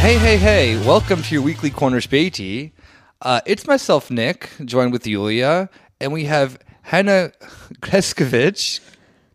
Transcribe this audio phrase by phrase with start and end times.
[0.00, 2.70] Hey, hey, hey, welcome to your weekly Corner Spatey.
[3.20, 5.68] Uh, it's myself, Nick, joined with Yulia,
[6.00, 7.32] and we have Hannah
[7.82, 8.80] Kreskovich.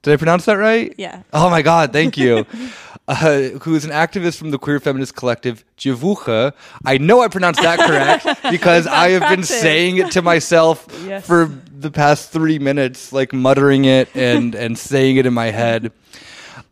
[0.01, 0.93] Did I pronounce that right?
[0.97, 1.23] Yeah.
[1.33, 2.45] Oh my God, thank you.
[3.07, 6.53] uh, who is an activist from the queer feminist collective Dziewucha.
[6.85, 11.27] I know I pronounced that correct because I have been saying it to myself Yes.
[11.27, 15.91] for the past three minutes, like muttering it and, and saying it in my head.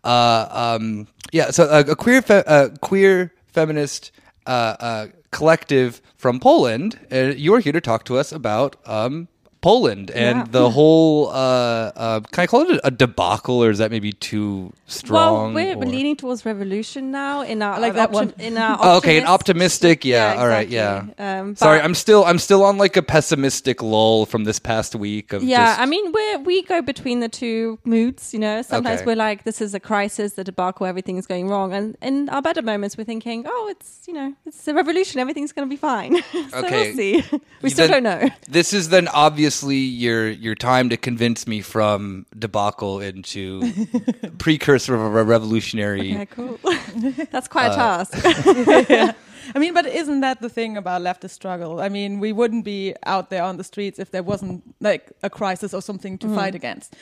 [0.04, 0.48] Uh,
[0.80, 4.12] um, yeah, so a, a queer fe- uh, queer feminist
[4.46, 7.00] uh, uh, collective from Poland.
[7.10, 9.28] And you are here to talk to us about um,
[9.62, 10.46] Poland and Yeah.
[10.50, 11.30] the whole.
[11.30, 15.54] Uh, uh, can I call it a, a debacle, or is that maybe too strong?
[15.54, 18.34] Well, we're or- leaning towards revolution now in our like that opti- one.
[18.40, 20.04] In our Oh, okay, an optimistic.
[20.04, 20.68] Yeah, all right.
[20.68, 21.14] exactly.
[21.20, 21.40] Yeah.
[21.42, 25.32] Um, Sorry, I'm still I'm still on like a pessimistic lull from this past week
[25.34, 28.34] of Yeah, just, I mean, we we go between the two moods.
[28.34, 29.06] You know, sometimes Okay.
[29.06, 32.42] we're like, "This is a crisis, the debacle, everything is going wrong," and in our
[32.42, 35.78] better moments, we're thinking, "Oh, it's you know, it's a revolution, everything's going to be
[35.78, 36.22] fine."
[36.52, 36.88] so Okay.
[36.88, 37.24] we'll see.
[37.62, 38.30] we still then- don't know.
[38.50, 39.08] This is then
[39.52, 43.62] obviously your your time to convince me from debacle into
[44.38, 46.12] precursor of a revolutionary.
[46.12, 46.58] Yeah, cool.
[47.32, 48.14] That's quite Uh, a task.
[49.56, 51.82] I mean, but isn't that the thing about leftist struggle?
[51.82, 55.30] I mean, we wouldn't be out there on the streets if there wasn't like a
[55.30, 56.96] crisis or something to fight against.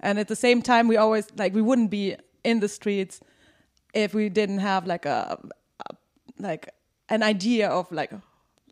[0.00, 3.20] And at the same time, we always like we wouldn't be in the streets
[3.94, 5.38] if we didn't have like a,
[5.86, 5.94] a
[6.38, 6.68] like
[7.08, 8.10] an idea of like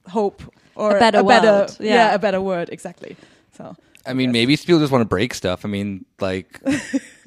[0.08, 0.42] hope
[0.80, 1.94] or A better world, yeah.
[1.94, 2.14] yeah.
[2.14, 3.16] a better word exactly.
[3.56, 5.64] So I mean, maybe people just want to break stuff.
[5.64, 6.60] I mean, like,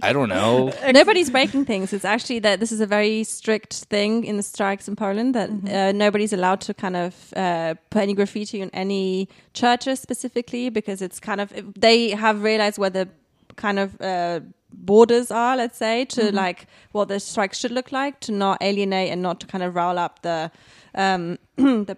[0.02, 0.74] I don't know.
[0.92, 1.94] Nobody's breaking things.
[1.94, 5.50] It's actually that this is a very strict thing in the strikes in Poland that
[5.50, 11.02] uh, nobody's allowed to kind of uh, put any graffiti on any churches specifically because
[11.02, 13.08] it's kind of they have realized where the
[13.56, 14.40] kind of uh,
[14.72, 19.12] borders are, let's say, to like what the strike should look like to not alienate
[19.12, 20.52] and not to kind of rile up the
[20.96, 21.98] um, the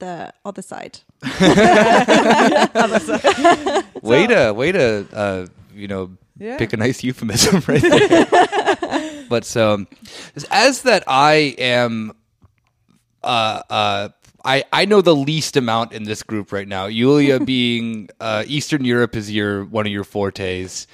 [0.00, 0.98] the other side.
[4.02, 6.56] Way to, way to, uh, you know, Yeah.
[6.56, 9.24] pick a nice euphemism right there.
[9.28, 9.86] but so,
[10.50, 12.12] as that, I am,
[13.22, 14.08] uh, uh,
[14.44, 16.86] I, I know the least amount in this group right now.
[16.86, 20.86] Yulia being uh, Eastern Europe is your one of your fortes,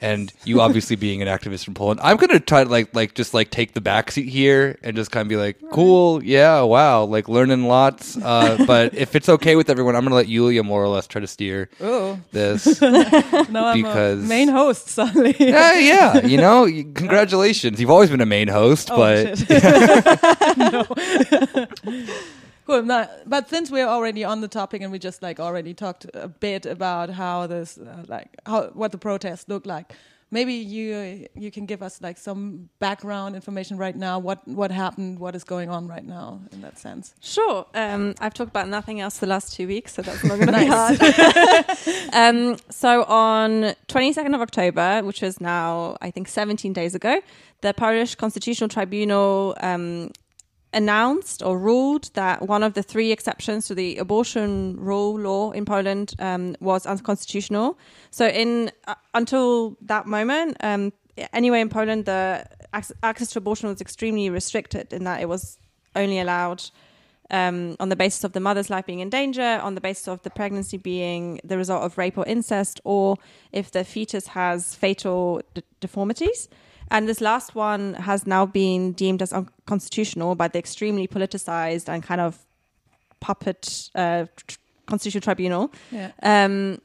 [0.00, 2.00] and you obviously being an activist from Poland.
[2.02, 5.22] I'm gonna try to like like just like take the backseat here and just kind
[5.22, 8.16] of be like, cool, yeah, wow, like learning lots.
[8.16, 11.20] Uh, but if it's okay with everyone, I'm gonna let Yulia more or less try
[11.20, 12.82] to steer oh, this.
[12.82, 15.34] I'm Because- a main host suddenly.
[15.38, 17.80] yeah, yeah, you know, congratulations.
[17.80, 19.62] You've always been a main host, Oh, but shit.
[20.58, 21.66] no.
[22.68, 22.82] Cool.
[22.82, 26.28] No, but since we're already on the topic and we just like already talked a
[26.28, 29.94] bit about how this, uh, like, how what the protests look like,
[30.30, 34.18] maybe you you can give us like some background information right now.
[34.18, 35.18] What what happened?
[35.18, 37.14] What is going on right now in that sense?
[37.20, 37.66] Sure.
[37.74, 40.58] Um, I've talked about nothing else the last two weeks, so that's not going to
[40.58, 41.00] be hard.
[42.12, 47.20] um, so on 22nd of October, which was now I think 17 days ago,
[47.62, 50.10] the Polish Constitutional Tribunal um,
[50.72, 55.64] announced or ruled that one of the three exceptions to the abortion rule law in
[55.64, 57.78] Poland um, was unconstitutional.
[58.10, 60.92] So in uh, until that moment, um,
[61.32, 65.58] anyway in Poland, the ac- access to abortion was extremely restricted in that it was
[65.96, 66.62] only allowed
[67.30, 70.22] um, on the basis of the mother's life being in danger, on the basis of
[70.22, 73.16] the pregnancy being the result of rape or incest, or
[73.52, 76.48] if the fetus has fatal d- deformities.
[76.90, 82.02] And this last one has now been deemed as unconstitutional by the extremely politicized and
[82.02, 82.38] kind of
[83.20, 84.26] puppet uh,
[84.86, 85.72] constitutional tribunal.
[85.90, 86.12] Yeah.
[86.22, 86.80] Um,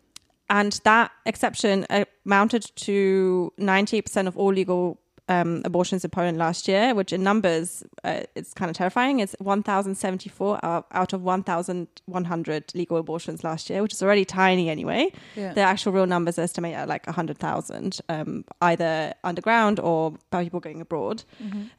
[0.49, 1.85] and that exception
[2.25, 4.99] amounted to 98% of all legal
[5.29, 9.19] um, abortions in Poland last year, which in numbers, uh, it's kind of terrifying.
[9.19, 15.11] It's 1,074 out out of 1,100 legal abortions last year, which is already tiny anyway.
[15.35, 15.53] Yeah.
[15.53, 20.81] The actual real numbers estimate at like 100,000, um, either underground or by people going
[20.81, 21.23] abroad.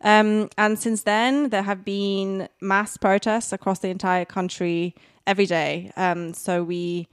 [0.00, 4.94] Um, and since then, there have been mass protests across the entire country
[5.26, 5.92] every day.
[5.96, 7.08] Um, so we,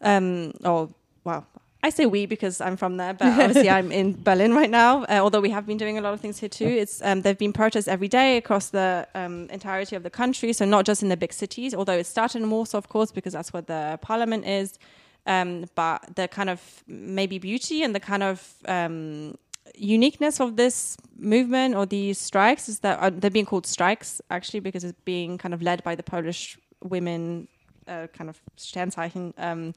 [0.00, 0.90] um, oh,
[1.24, 1.46] wow.
[1.82, 5.04] I say we because I'm from there, but obviously I'm in Berlin right now.
[5.04, 6.66] Uh, although we have been doing a lot of things here too.
[6.66, 10.52] It's um, there've been protests every day across the um, entirety of the country.
[10.52, 11.74] So not just in the big cities.
[11.74, 14.78] Although it started in Warsaw, of course, because that's where the parliament is.
[15.26, 19.36] Um, but the kind of maybe beauty and the kind of um,
[19.74, 24.60] uniqueness of this movement or these strikes is that uh, they're being called strikes actually
[24.60, 27.48] because it's being kind of led by the Polish women,
[27.86, 29.74] uh, kind of Sternzeichen um,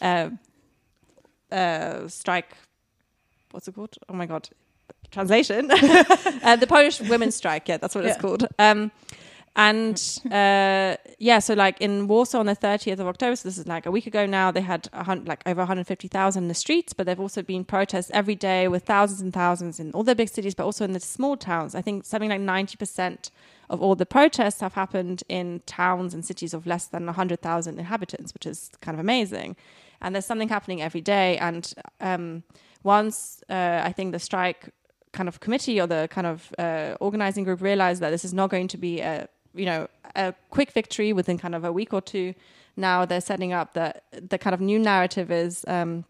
[0.00, 0.30] uh,
[1.52, 2.56] uh, strike.
[3.50, 3.96] What's it called?
[4.08, 4.48] Oh my god,
[5.10, 5.70] translation.
[5.72, 7.68] uh, the Polish women's strike.
[7.68, 8.46] Yeah, that's what it's called.
[8.58, 8.90] Um,
[9.58, 13.66] And uh, yeah, so like in Warsaw on the 30th of October, so this is
[13.66, 14.86] like a week ago now, they had
[15.24, 19.22] like over 150,000 in the streets, but they've also been protests every day with thousands
[19.22, 21.74] and thousands in all the big cities, but also in the small towns.
[21.74, 23.30] I think something like 90%
[23.70, 28.34] of all the protests have happened in towns and cities of less than 100,000 inhabitants,
[28.34, 29.56] which is kind of amazing.
[30.00, 31.38] And there's something happening every day.
[31.38, 32.42] And um,
[32.82, 34.70] once uh, I think the strike
[35.12, 38.50] kind of committee or the kind of uh, organizing group realized that this is not
[38.50, 42.00] going to be a you know a quick victory within kind of a week or
[42.00, 42.34] two.
[42.76, 46.04] Now they're setting up the the kind of new narrative is um,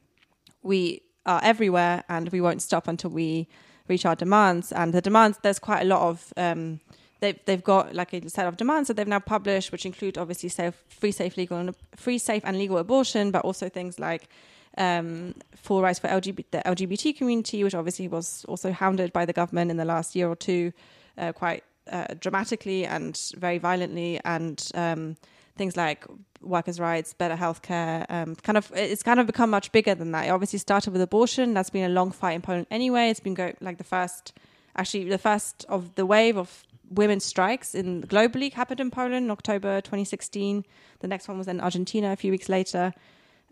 [0.62, 3.48] we are everywhere and we won't stop until we
[3.88, 4.72] reach our demands.
[4.72, 6.80] And the demands there's quite a lot of um,
[7.20, 10.48] they've they've got like a set of demands that they've now published, which include obviously
[10.48, 14.28] safe, free, safe, legal, and free, safe, and legal abortion, but also things like
[14.78, 19.32] um, full rights for LGBT, the LGBT community, which obviously was also hounded by the
[19.32, 20.72] government in the last year or two,
[21.18, 25.16] uh, quite uh, dramatically and very violently, and um,
[25.56, 26.04] things like
[26.42, 28.04] workers' rights, better healthcare.
[28.08, 30.26] Um, kind of, it's kind of become much bigger than that.
[30.26, 31.54] It obviously started with abortion.
[31.54, 33.08] That's been a long fight in Poland anyway.
[33.08, 34.34] It's been go- like the first,
[34.76, 39.30] actually, the first of the wave of women's strikes in globally happened in Poland in
[39.30, 40.64] October 2016.
[41.00, 42.92] The next one was in Argentina a few weeks later.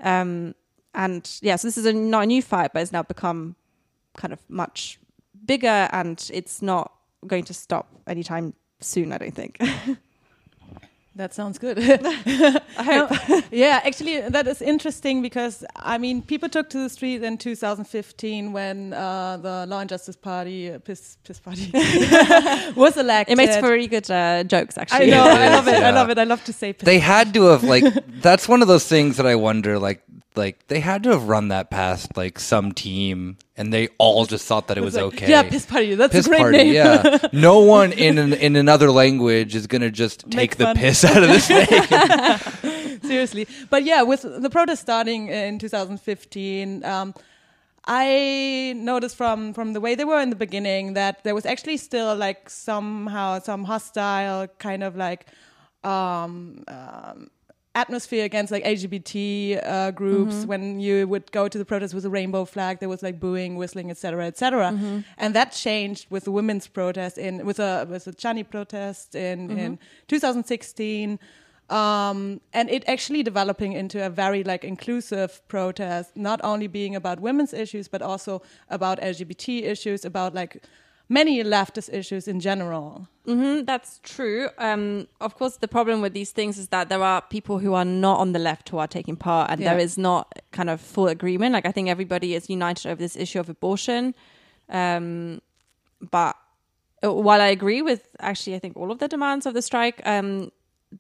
[0.01, 0.55] Um,
[0.95, 3.57] and yeah, so this is a, not a new fight, but it's now become
[4.17, 4.99] kind of much
[5.45, 6.93] bigger, and it's not
[7.27, 9.13] going to stop anytime soon.
[9.13, 9.61] I don't think.
[11.17, 11.79] That sounds good.
[11.81, 13.45] I hope.
[13.53, 18.53] yeah, actually, that is interesting because I mean, people took to the street in 2015
[18.53, 21.71] when uh, the Law and Justice Party, uh, PiS, PiS Party,
[22.75, 23.33] was elected.
[23.33, 25.13] It makes for really good uh, jokes, actually.
[25.13, 25.79] I know, I love it.
[25.79, 25.89] Yeah.
[25.89, 26.19] I love it.
[26.19, 26.73] I love to say.
[26.73, 27.85] PiS they had to have like.
[28.21, 30.03] that's one of those things that I wonder, like,
[30.37, 34.47] like they had to have run that past like some team and they all just
[34.47, 35.31] thought that it was, like, okay.
[35.31, 35.95] Yeah, piss party.
[35.95, 36.75] That's piss a great party, name.
[36.75, 37.19] yeah.
[37.33, 40.77] No one in an, in another language is gonna just Make take the fun.
[40.77, 43.01] piss out of this thing.
[43.03, 46.85] Seriously, but yeah, with the protest starting in 2015.
[46.85, 47.15] Um,
[47.87, 51.77] I noticed from from the way they were in the beginning that there was actually
[51.77, 55.27] still like somehow some hostile kind of like
[55.85, 57.29] um, um,
[57.75, 60.35] atmosphere against like LGBT uh, groups.
[60.47, 63.57] When you would go to the protest with a rainbow flag, there was like booing,
[63.57, 64.73] whistling, etc., etc.
[65.19, 69.51] And that changed with the women's protest in with a with a Czarny protest in
[69.59, 69.79] in
[70.09, 71.19] 2016.
[71.71, 77.21] Um, and it actually developing into a very like inclusive protest, not only being about
[77.21, 80.63] women's issues, but also about LGBT issues, about like
[81.21, 83.09] many leftist issues in general.
[83.27, 84.43] Mm, that's true.
[84.59, 87.85] Um, of course, the problem with these things is that there are people who are
[88.07, 89.71] not on the left who are taking part, and Yeah.
[89.71, 90.25] there is not
[90.59, 91.53] kind of full agreement.
[91.57, 94.15] Like I think everybody is united over this issue of abortion,
[94.69, 95.41] um,
[96.11, 96.35] but
[97.05, 100.01] uh, while I agree with actually, I think all of the demands of the strike.
[100.05, 100.51] Um,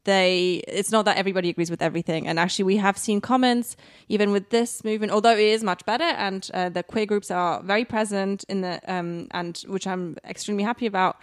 [0.04, 2.26] they it's not that everybody agrees with everything.
[2.26, 3.76] And actually we have seen comments
[4.08, 6.04] even with this movement although it is much better.
[6.04, 10.64] And uh, the queer groups are very present in the um and which i'm extremely
[10.64, 11.16] happy about.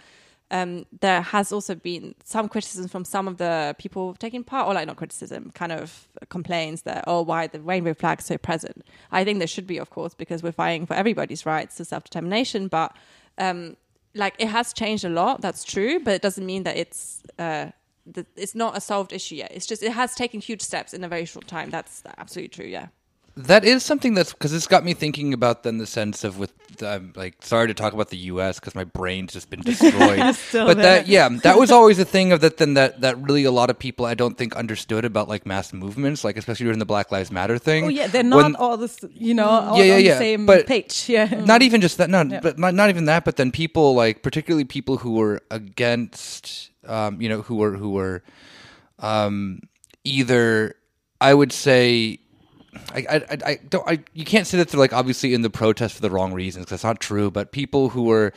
[0.52, 4.74] Um, there has also been some criticism from some of the people taking part, or
[4.74, 8.84] like not criticism, kind of complaints that oh, why the rainbow flag so present?
[9.10, 12.04] I think there should be, of course, because we're fighting for everybody's rights to self
[12.04, 12.68] determination.
[12.68, 12.94] But
[13.38, 13.78] um,
[14.14, 17.70] like it has changed a lot, that's true, but it doesn't mean that it's uh,
[18.06, 19.52] that it's not a solved issue yet.
[19.54, 21.70] It's just it has taken huge steps in a very short time.
[21.70, 22.66] That's absolutely true.
[22.66, 22.88] Yeah.
[23.34, 26.52] That is something that's because it's got me thinking about then the sense of with
[26.82, 28.60] I'm like sorry to talk about the U.S.
[28.60, 30.18] because my brain's just been destroyed.
[30.52, 30.74] But there.
[30.74, 32.58] that yeah, that was always a thing of that.
[32.58, 35.72] Then that that really a lot of people I don't think understood about like mass
[35.72, 37.84] movements, like especially during the Black Lives Matter thing.
[37.86, 39.62] Oh yeah, they're not When- all this, you know, mm.
[39.62, 41.08] all Yeah, yeah, on yeah, the same but- page.
[41.08, 41.24] Yeah.
[41.46, 42.40] not even just that no Yeah.
[42.40, 47.20] but not, not even that but then people like particularly people who were against um
[47.20, 48.22] you know who were who were
[48.98, 49.60] um
[50.04, 50.74] either
[51.20, 52.18] i would say
[52.94, 55.94] I, I, I- don't I you can't say that they're like obviously in the protest
[55.96, 58.32] for the wrong reasons 'cause that's not true but people who were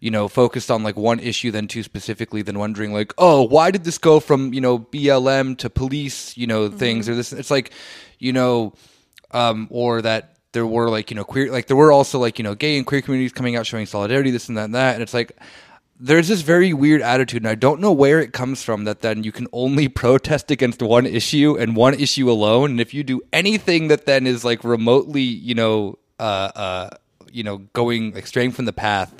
[0.00, 3.70] you know focused on like one issue then too specifically then wondering like oh why
[3.70, 7.32] did this go from you know BLM to police you know things or this?
[7.32, 7.72] It's like
[8.18, 8.74] you know
[9.32, 12.42] um or that there were like you know queer like there were also like you
[12.42, 15.02] know gay and queer communities coming out showing solidarity this and that and that and
[15.02, 15.32] it's like
[16.00, 19.24] there's this very weird attitude and i don't know where it comes from that then
[19.24, 22.72] you can only protest against one issue and one issue alone.
[22.72, 26.90] And if you do anything that then is like remotely you know uh uh
[27.32, 29.17] you know going like straying from the path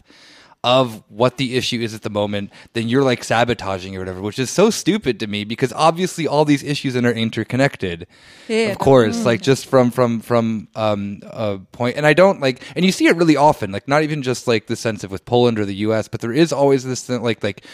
[0.65, 4.39] of what the issue is at the moment, then you're like sabotaging or whatever, which
[4.39, 8.07] is so stupid to me because obviously all these issues are interconnected.
[8.49, 12.63] Yeah, of course, like just from from from um a point, and I don't like,
[12.75, 15.25] and you see it really often, like not even just like the sense of with
[15.25, 17.65] Poland or the U.S., but there is always this thing, like like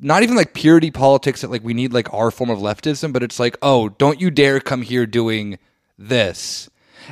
[0.00, 3.22] not even like purity politics that like we need like our form of leftism, but
[3.22, 5.58] it's like, oh, don't you dare come here doing
[5.96, 6.68] this.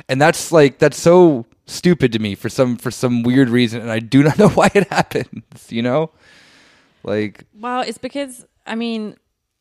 [0.09, 3.91] And that's like that's so stupid to me for some for some weird reason and
[3.91, 6.11] I do not know why it happens, you know?
[7.03, 9.17] Like Well, it's because I mean,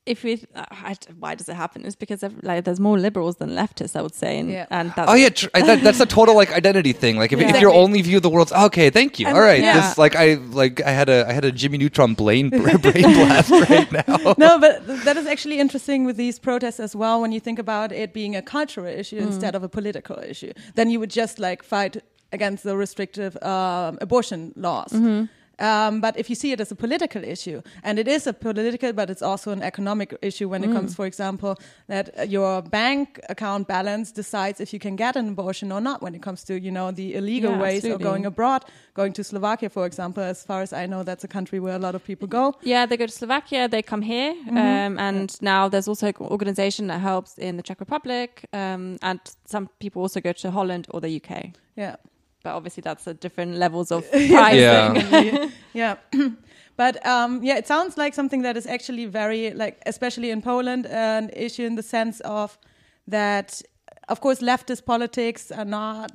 [0.07, 1.85] if we, uh, I, why does it happen?
[1.85, 4.66] It's because of, like there's more liberals than leftists, I would say, and, Yeah.
[4.71, 7.16] and that's Oh yeah, tr- I- that, that's a total like identity thing.
[7.19, 7.54] Like if, Yeah.
[7.54, 9.26] if your only view of the world's okay, thank you.
[9.26, 9.78] And- All right, yeah.
[9.88, 12.49] this like I like I had a I had a Jimmy Neutron brain
[12.85, 14.35] brain blast right now.
[14.38, 17.21] no, but that is actually interesting with these protests as well.
[17.21, 20.88] When you think about it being a cultural issue instead of a political issue, then
[20.90, 21.99] you would just like fight
[22.33, 24.92] against the restrictive um, abortion laws.
[25.61, 28.93] Um, but if you see it as a political issue, and it is a political,
[28.93, 33.21] but it's also an economic issue when it comes, for example, that uh, your bank
[33.29, 36.59] account balance decides if you can get an abortion or not when it comes to,
[36.59, 38.05] you know, the illegal Yeah, ways absolutely.
[38.05, 38.64] of going abroad,
[38.95, 40.23] going to Slovakia, for example.
[40.23, 42.55] As far as I know, that's a country where a lot of people go.
[42.62, 46.87] Yeah, they go to Slovakia, they come here, um, and now there's also an organization
[46.88, 51.00] that helps in the Czech Republic, um, and some people also go to Holland or
[51.00, 51.52] the UK.
[51.76, 51.97] Yeah.
[52.42, 54.97] But obviously, that's a different levels of pricing.
[54.97, 55.49] Yeah.
[55.73, 55.97] yeah
[56.76, 60.87] but um, yeah it sounds like something that is actually very like especially in poland
[60.87, 62.59] an issue in the sense of
[63.06, 63.62] that
[64.09, 66.11] of course leftist politics are not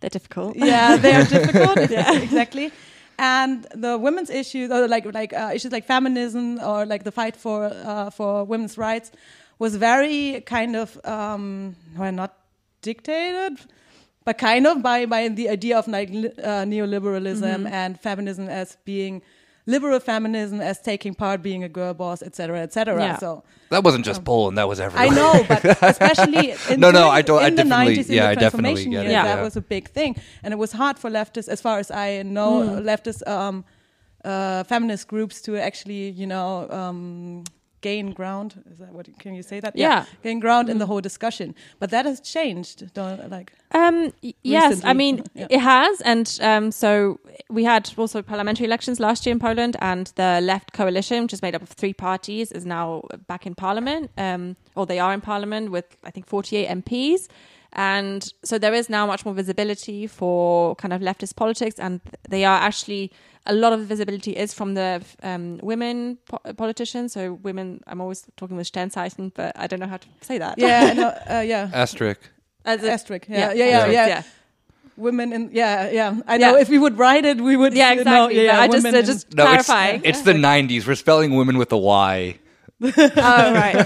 [0.00, 0.56] They're difficult.
[0.56, 2.12] yeah they are difficult yeah.
[2.20, 2.72] exactly
[3.18, 7.36] and the women's issues or like like uh, issues like feminism or like the fight
[7.36, 9.12] for uh, for women's rights
[9.58, 12.32] was very kind of um well not
[12.82, 13.58] dictated
[14.24, 19.22] but kind of by by the idea of like uh, neoliberalism and feminism as being
[19.66, 23.18] liberal feminism as taking part being a girl boss etc etc Yeah.
[23.18, 25.06] so That wasn't just Poland, that was everywhere.
[25.12, 28.14] I know, but especially in, No, no, I don't- I in the definitely- 90s, in
[28.14, 29.24] yeah, the I definitely transformation get years, yeah.
[29.36, 32.22] that was a big thing, and it was hard for leftists, as far as I
[32.36, 32.52] know,
[32.90, 33.64] leftist um,
[34.24, 36.50] uh, feminist groups to actually, you know.
[36.70, 37.44] Um,
[37.80, 38.62] gain ground.
[38.70, 39.74] Is that what can you say that?
[39.76, 40.04] Yeah.
[40.22, 41.54] gain ground in the whole discussion.
[41.78, 45.46] But that has changed don't like Um, yes, I mean Yeah.
[45.50, 47.18] it has, and um, so
[47.48, 51.42] we had also parliamentary elections last year in Poland, and the Left Coalition, which is
[51.42, 55.20] made up of three parties, is now back in parliament, um, or they are in
[55.20, 57.28] parliament with I think forty-eight MPs,
[57.72, 62.44] and so there is now much more visibility for kind of leftist politics, and they
[62.44, 63.10] are actually
[63.46, 67.12] a lot of visibility is from the um, women po- politicians.
[67.12, 70.58] So women, I'm always talking with Sternzeichen, but I don't know how to say that.
[70.58, 72.20] yeah no, uh, yeah Asterisk.
[72.64, 74.22] As a- asterisk yeah yeah yeah, yeah, yeah.
[74.96, 76.60] women in yeah yeah i know Yeah.
[76.60, 78.44] if we would write it we would Yeah, know, exactly.
[78.44, 79.70] yeah, but I just uh, just No, it's,
[80.10, 80.86] it's the '90s.
[80.86, 82.38] We're spelling women with a Y.
[82.82, 83.76] oh right.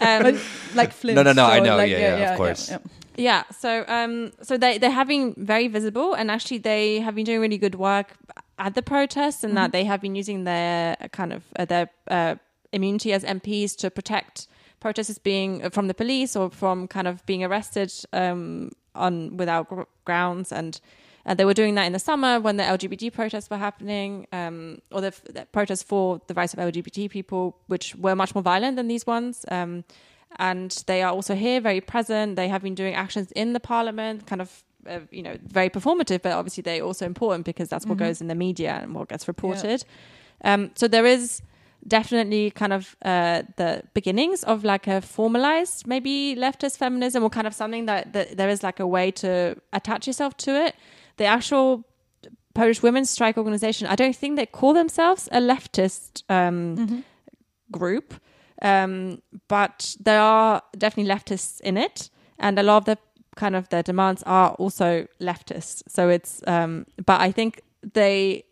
[0.00, 0.38] um,
[0.74, 1.16] like Flint.
[1.16, 2.72] No, no, no, I know, like, yeah, yeah, of course.
[3.16, 3.44] yeah.
[3.58, 7.40] So um, so they they have been very visible, and actually they have been doing
[7.40, 8.16] really good work
[8.58, 11.90] at the protests, and that they have been using their uh, kind of uh, their
[12.08, 12.34] uh,
[12.72, 14.48] immunity as MPs to protect
[14.80, 19.68] protesters being uh, from the police or from kind of being arrested um, on without
[19.68, 20.80] gr- grounds and.
[21.30, 24.82] And they were doing that in the summer when the LGBT protests were happening, um,
[24.90, 28.74] or the, the protests for the rights of LGBT people, which were much more violent
[28.74, 29.44] than these ones.
[29.48, 29.84] Um,
[30.40, 32.34] and they are also here, very present.
[32.34, 36.20] They have been doing actions in the parliament, kind of, uh, you know, very performative,
[36.20, 39.28] but obviously they're also important because that's what goes in the media and what gets
[39.28, 39.84] reported.
[40.42, 41.42] Um, so there is
[41.86, 47.46] definitely kind of uh, the beginnings of like a formalized maybe leftist feminism or kind
[47.46, 50.74] of something that, that there is like a way to attach yourself to it.
[51.20, 51.84] The actual
[52.54, 57.04] Polish Women's Strike Organization, I don't think they call themselves a leftist um,
[57.70, 58.14] group,
[58.62, 62.08] um, but there are definitely leftists in it,
[62.38, 62.96] and a lot of the
[63.36, 65.82] kind of their demands are also leftist.
[65.88, 67.60] So it's, um, but I think
[67.94, 68.44] they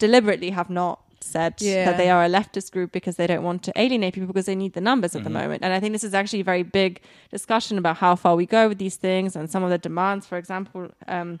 [0.00, 1.84] deliberately have not said Yeah.
[1.84, 4.56] that they are a leftist group because they don't want to alienate people because they
[4.56, 5.62] need the numbers at the moment.
[5.62, 8.68] And I think this is actually a very big discussion about how far we go
[8.68, 10.26] with these things and some of the demands.
[10.26, 11.38] For example, um,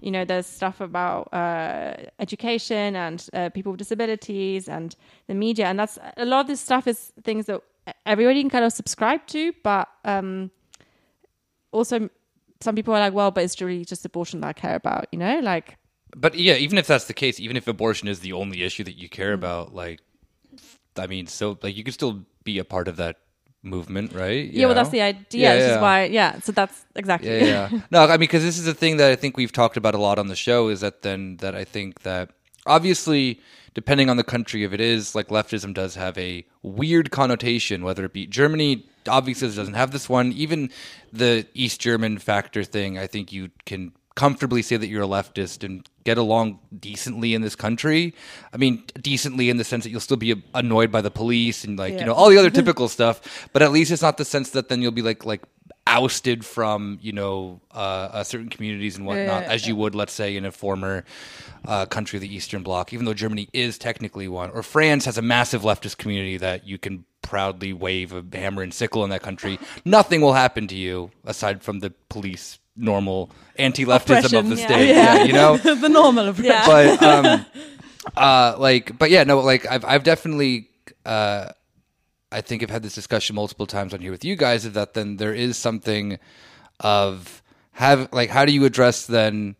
[0.00, 5.66] you know, there's stuff about uh, education and uh, people with disabilities and the media,
[5.66, 7.60] and that's a lot of this stuff is things that
[8.06, 10.50] everybody can kind of subscribe to, but um,
[11.72, 12.08] also
[12.60, 15.18] some people are like, well, but it's really just abortion that I care about, you
[15.18, 15.76] know, like
[16.16, 18.96] But yeah, even if that's the case, even if abortion is the only issue that
[18.98, 19.12] you Mm.
[19.12, 20.00] care about, like,
[20.96, 23.16] I mean, so like you could still be a part of that
[23.62, 24.44] movement, right?
[24.44, 25.74] You yeah, well, that's the idea, Yeah, which yeah.
[25.76, 26.40] is why, yeah.
[26.40, 27.28] So that's exactly.
[27.30, 27.80] Yeah, yeah.
[27.90, 29.98] no, I mean, because this is a thing that I think we've talked about a
[29.98, 30.68] lot on the show.
[30.68, 32.30] Is that then that I think that
[32.66, 33.40] obviously,
[33.74, 38.04] depending on the country, if it is like leftism does have a weird connotation, whether
[38.04, 40.32] it be Germany, obviously doesn't have this one.
[40.32, 40.70] Even
[41.12, 45.64] the East German factor thing, I think you can comfortably say that you're a leftist
[45.64, 48.14] and get along decently in this country.
[48.52, 51.78] I mean, decently in the sense that you'll still be annoyed by the police and
[51.78, 54.50] like you know all the other typical stuff, but at least it's not the sense
[54.50, 55.42] that then you'll be like like
[55.86, 60.12] ousted from you know uh, uh, certain communities and whatnot, Yeah, as you would, let's
[60.12, 61.02] say, in a former
[61.64, 65.16] uh, country of the Eastern Bloc, even though Germany is technically one, or France has
[65.16, 69.22] a massive leftist community that you can proudly wave a hammer and sickle in that
[69.22, 69.58] country.
[69.86, 74.66] Nothing will happen to you aside from the police normal anti-leftism of the yeah.
[74.66, 74.88] state.
[74.88, 75.14] Yeah.
[75.14, 76.46] Yeah, you know the normal approach.
[76.46, 76.66] Yeah.
[76.66, 77.46] but um
[78.16, 80.68] uh like but yeah no like i've i've definitely
[81.04, 81.48] uh
[82.32, 84.94] i think i've had this discussion multiple times on here with you guys is that
[84.94, 86.18] then there is something
[86.80, 89.54] of have like how do you address then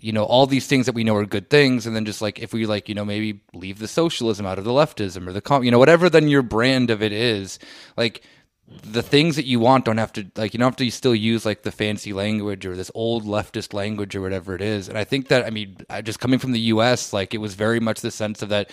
[0.00, 2.38] you know all these things that we know are good things and then just like
[2.38, 5.40] if we like you know maybe leave the socialism out of the leftism or the
[5.40, 7.58] com you know whatever then your brand of it is
[7.96, 8.22] like
[8.66, 11.44] the things that you want don't have to like you don't have to still use
[11.44, 15.04] like the fancy language or this old leftist language or whatever it is and i
[15.04, 18.10] think that i mean just coming from the us like it was very much the
[18.10, 18.70] sense of that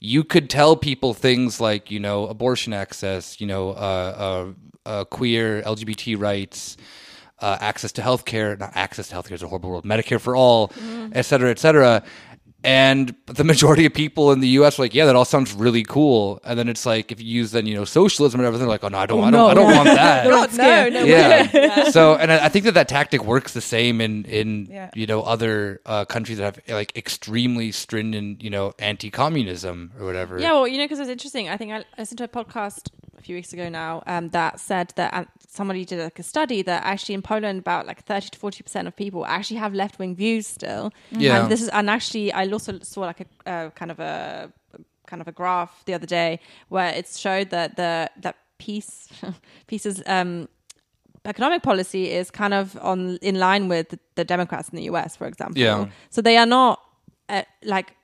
[0.00, 4.52] you could tell people things like you know abortion access you know uh,
[4.86, 6.76] uh, uh, queer lgbt rights
[7.40, 10.72] uh, access to healthcare, not access to healthcare is a horrible world Medicare for all,
[11.12, 12.02] et cetera, et cetera.
[12.64, 14.78] And the majority of people in the U.S.
[14.78, 16.40] are like, yeah, that all sounds really cool.
[16.44, 18.84] And then it's like, if you use then you know socialism and everything, they're like,
[18.84, 19.46] oh no, I don't, I don't, no.
[19.48, 20.26] I don't want that.
[20.26, 21.48] God, no, no, yeah.
[21.52, 21.90] yeah.
[21.90, 24.90] So, and I I think that that tactic works the same in in Yeah.
[24.94, 30.38] you know other uh, countries that have like extremely stringent you know anti-communism or whatever.
[30.38, 31.48] Yeah, well, you know, because it's interesting.
[31.48, 34.92] I think I listened to a podcast a few weeks ago now um, that said
[34.96, 38.38] that uh, somebody did like a study that actually in Poland about like thirty to
[38.38, 40.92] forty percent of people actually have left wing views still.
[41.10, 41.42] Yeah.
[41.42, 44.52] and this is and actually I also saw like a uh, kind of a
[45.06, 49.08] kind of a graph the other day where it showed that the that peace
[49.66, 50.48] pieces um
[51.24, 55.16] economic policy is kind of on in line with the, the Democrats in the US,
[55.16, 55.60] for example.
[55.60, 55.86] Yeah.
[56.10, 56.80] So they are not
[57.28, 57.94] uh, like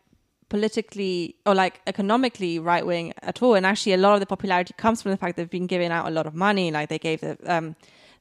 [0.51, 3.55] politically or like economically right wing at all.
[3.55, 6.07] And actually, a lot of the popularity comes from the fact they've been giving out
[6.07, 6.71] a lot of money.
[6.71, 7.77] Like they gave the um,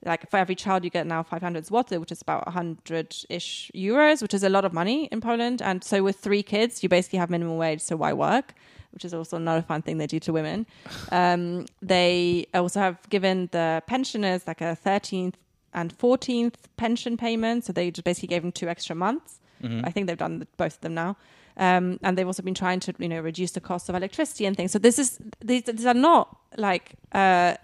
[0.05, 4.21] like for every child you get now 500 zloty, which is about 100 ish euros,
[4.21, 5.61] which is a lot of money in Poland.
[5.61, 7.81] And so with three kids, you basically have minimum wage.
[7.81, 8.53] So why work?
[8.91, 10.65] Which is also not a fun thing they do to women.
[11.11, 15.33] Um, they also have given the pensioners like a 13th
[15.73, 17.65] and 14th pension payment.
[17.65, 19.38] So they just basically gave them two extra months.
[19.63, 21.17] I think they've done both of them now.
[21.57, 24.55] Um, and they've also been trying to, you know, reduce the cost of electricity and
[24.55, 24.71] things.
[24.71, 27.55] So this is these, these are not like, uh,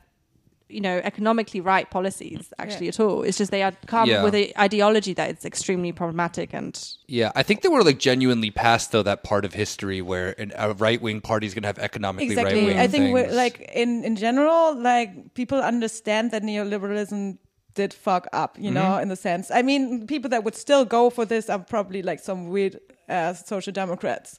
[0.67, 3.21] you know, economically right policies actually at all.
[3.21, 4.23] It's just they are come Yeah.
[4.23, 6.77] with an ideology that is extremely problematic and
[7.07, 10.51] Yeah, I think they were like genuinely past though that part of history where an,
[10.57, 12.55] a right wing party is going to have economically exactly.
[12.55, 12.79] right wing.
[12.79, 17.37] I think we're, like in in general, like people understand that neoliberalism
[17.75, 18.73] did fuck up, you Mm-hmm.
[18.73, 19.51] know, in the sense.
[19.51, 23.45] I mean, people that would still go for this are probably like some weird ass
[23.47, 24.37] social democrats.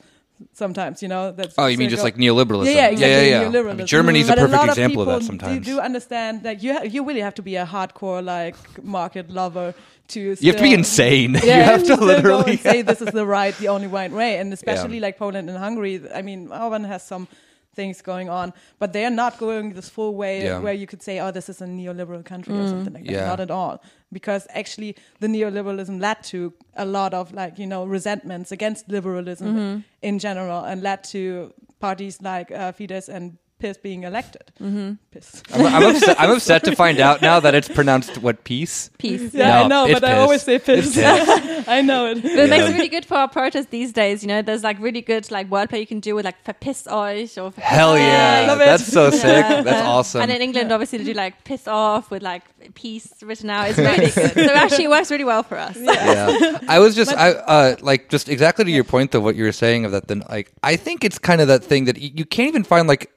[0.53, 2.67] Sometimes, you know, that's Oh, you mean just go- like neoliberalism?
[2.67, 3.31] Yeah, yeah, exactly.
[3.31, 3.71] Yeah, yeah, yeah.
[3.71, 5.23] I mean, Germany's But a perfect lot example of that.
[5.27, 8.57] Sometimes you do understand that you ha- you really have to be a hardcore like
[8.85, 9.73] market lover
[10.09, 10.21] to.
[10.21, 11.33] you have to be insane.
[11.43, 12.59] yeah, you have to literally.
[12.59, 16.03] say this is the right, the only right way, and especially like Poland and Hungary.
[16.15, 17.29] I mean, Orban has some
[17.77, 20.59] things going on, but they are not going this full way Yeah.
[20.65, 23.13] where you could say, "Oh, this is a neoliberal country" or something like that.
[23.13, 23.27] Yeah.
[23.33, 23.75] Not at all,
[24.19, 26.39] because actually the neoliberalism led to
[26.85, 31.53] a lot of like you know resentments against liberalism in general, and led to
[31.87, 33.25] parties like uh, Fidesz and
[33.59, 34.43] PIS being elected.
[34.59, 35.43] PIS.
[35.55, 38.91] I'm, I'm, upset, I'm upset to find out now that it's pronounced what peace.
[38.99, 39.33] peace.
[39.33, 40.95] Yeah, I No, know, it's but I always say piss.
[40.95, 41.65] PIS.
[41.69, 42.23] I know it.
[42.23, 44.23] But it makes it really good for our protests these days.
[44.23, 47.39] You know, there's like really good like wordplay you can do with like "verpiss euch"
[47.39, 48.67] or Hell yeah, love it.
[48.67, 49.23] that's so sick.
[49.23, 49.63] Yeah.
[49.67, 50.23] That's awesome.
[50.23, 52.43] And in England, obviously, they do like "piss off" with like
[52.75, 53.69] "peace" written out.
[53.71, 54.35] It's really good.
[54.35, 55.77] So actually, it works really well for us.
[55.77, 59.45] yeah i was just i uh like just exactly to your point though what you
[59.45, 62.11] were saying of that then like i think it's kind of that thing that y-
[62.15, 63.11] you can't even find like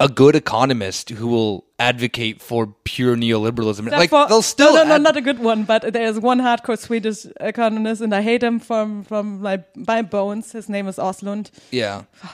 [0.00, 4.88] a good economist who will advocate for pure neoliberalism like Therefore- they'll still no, no,
[4.90, 5.64] no, not a good one.
[5.64, 10.52] But there's one hardcore Swedish economist, and I hate him from from like my bones.
[10.52, 11.50] His name is Åslund.
[11.70, 12.02] Yeah.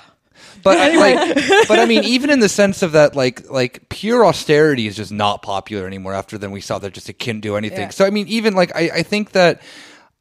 [0.63, 4.25] But I, like, but I mean, even in the sense of that, like, like pure
[4.25, 6.15] austerity is just not popular anymore.
[6.15, 7.81] After then, we saw that just it can't do anything.
[7.83, 7.91] Yeah.
[7.91, 9.61] So I mean, even like, I, I think that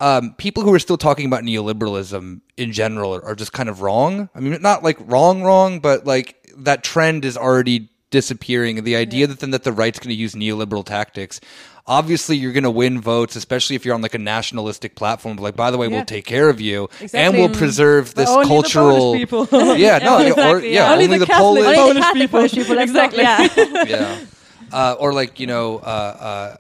[0.02, 3.82] um, people who are still talking about neoliberalism in general are, are just kind of
[3.82, 4.30] wrong.
[4.36, 8.84] I mean, not like wrong, wrong, but like that trend is already disappearing.
[8.84, 11.40] The idea that then that the right's going to use neoliberal tactics.
[11.88, 15.38] Obviously, you're going to win votes, especially if you're on like a nationalistic platform.
[15.38, 15.96] Like, by the way, Yeah.
[15.98, 18.98] we'll take care of you, and we'll preserve this only cultural.
[19.14, 19.48] Polish people.
[19.78, 20.92] yeah, no, or exactly, yeah, yeah.
[20.92, 21.78] only, Only the, the Catholic- Polish.
[21.78, 22.40] Only the Polish Catholic people.
[22.40, 23.20] Polish people, Exactly.
[23.22, 23.64] exactly.
[23.90, 24.20] Yeah.
[24.22, 24.26] yeah,
[24.72, 25.82] uh, or like you know, uh,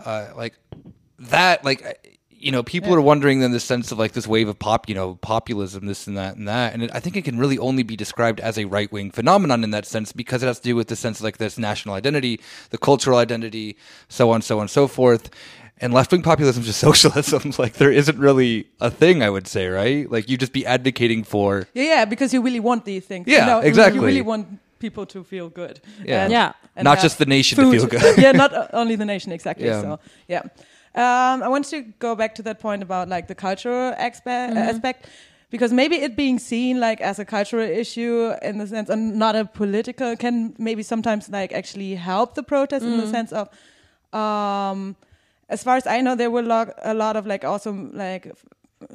[0.01, 0.55] uh, uh, like
[1.19, 1.63] that.
[1.63, 2.08] Like
[2.39, 4.95] you know, people are wondering in the sense of like this wave of pop, you
[4.95, 6.73] know, populism, this and that and that.
[6.73, 9.63] And it, I think it can really only be described as a right wing phenomenon
[9.63, 11.95] in that sense because it has to do with the sense of like this national
[11.95, 15.29] identity, the cultural identity, so on, so on, so forth.
[15.81, 17.53] And left wing populism is just socialism.
[17.59, 20.09] like there isn't really a thing, I would say, right?
[20.09, 21.67] Like you just be advocating for.
[21.73, 23.27] Yeah, yeah, because you really want these things.
[23.27, 23.99] Yeah, you know, exactly.
[23.99, 25.79] You really want people to feel good.
[26.05, 26.23] Yeah.
[26.23, 26.53] And- Yeah.
[26.75, 28.17] and Not just the nation to feel good.
[28.25, 29.65] yeah, not only the nation exactly.
[29.67, 29.81] Yeah.
[29.81, 30.43] So yeah,
[30.99, 34.69] um, I want to go back to that point about like the cultural expe- uh,
[34.71, 35.07] aspect.
[35.51, 39.35] Because maybe it being seen like as a cultural issue in the sense, and not
[39.35, 43.49] a political, can maybe sometimes like actually help the protest in the sense of,
[44.13, 44.95] um,
[45.49, 48.31] as far as I know, there were lo- a lot of like also like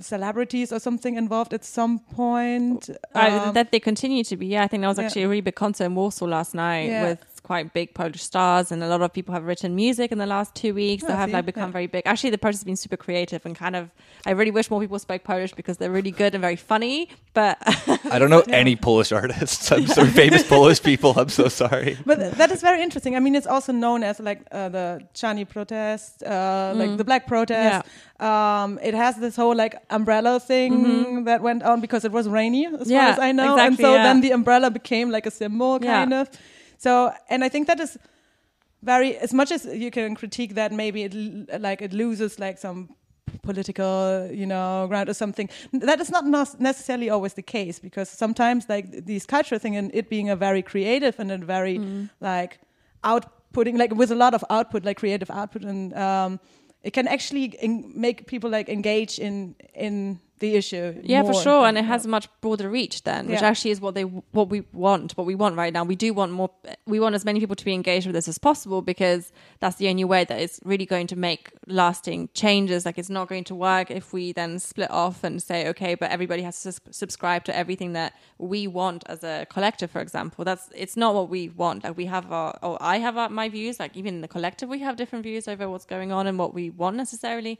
[0.01, 2.89] celebrities or something involved at some point.
[3.15, 4.47] Um, that they continue to be.
[4.47, 5.07] Yeah, I think that was yeah.
[5.07, 7.03] actually a really big concert in Warsaw last night Yeah.
[7.03, 10.27] with quite big Polish stars, and a lot of people have written music in the
[10.27, 11.35] last two weeks that Oh, have see?
[11.37, 11.79] like become Yeah.
[11.79, 12.03] very big.
[12.07, 13.91] Actually, the protest has been super creative and kind of.
[14.27, 17.11] I really wish more people spoke Polish because they're really good and very funny.
[17.35, 17.59] But
[18.15, 19.71] I don't know any Polish artists.
[19.71, 21.13] I'm sorry, famous Polish people.
[21.21, 21.99] I'm so sorry.
[22.07, 23.15] but that is very interesting.
[23.15, 27.27] I mean, it's also known as like uh, the Czarny protest, uh, like the Black
[27.27, 27.87] protest.
[28.21, 32.65] Um, it has this whole like umbrella thing that went on because it was rainy,
[32.67, 34.03] as Yeah, far as I know, Exactly, and so yeah.
[34.05, 35.99] then the umbrella became like a symbol, Yeah.
[36.01, 36.29] kind of.
[36.79, 37.99] So, and I think that is
[38.83, 42.59] very as much as you can critique that maybe it l- like it loses like
[42.59, 42.89] some
[43.43, 45.49] political you know ground or something.
[45.73, 46.25] That is not
[46.61, 50.63] necessarily always the case because sometimes like these cultural thing and it being a very
[50.63, 51.79] creative and a very
[52.21, 52.59] like
[53.03, 56.41] outputting like with a lot of output like creative output and um
[56.83, 57.57] it can actually
[57.95, 62.09] make people like engage in in the issue yeah, for sure, and it has a
[62.17, 63.51] much broader reach then, which Yeah.
[63.51, 64.05] actually is what they
[64.39, 65.85] what we want, what we want right now.
[65.95, 66.51] We do want more.
[66.95, 69.23] We want as many people to be engaged with this as possible because
[69.63, 72.85] that's the only way that it's really going to make lasting changes.
[72.87, 76.11] Like it's not going to work if we then split off and say, okay, but
[76.17, 76.71] everybody has to
[77.03, 79.91] subscribe to everything that we want as a collective.
[79.91, 81.85] For example, that's it's not what we want.
[81.85, 83.75] Like we have our, or I have our, my views.
[83.83, 86.53] Like even in the collective, we have different views over what's going on and what
[86.59, 87.59] we want necessarily.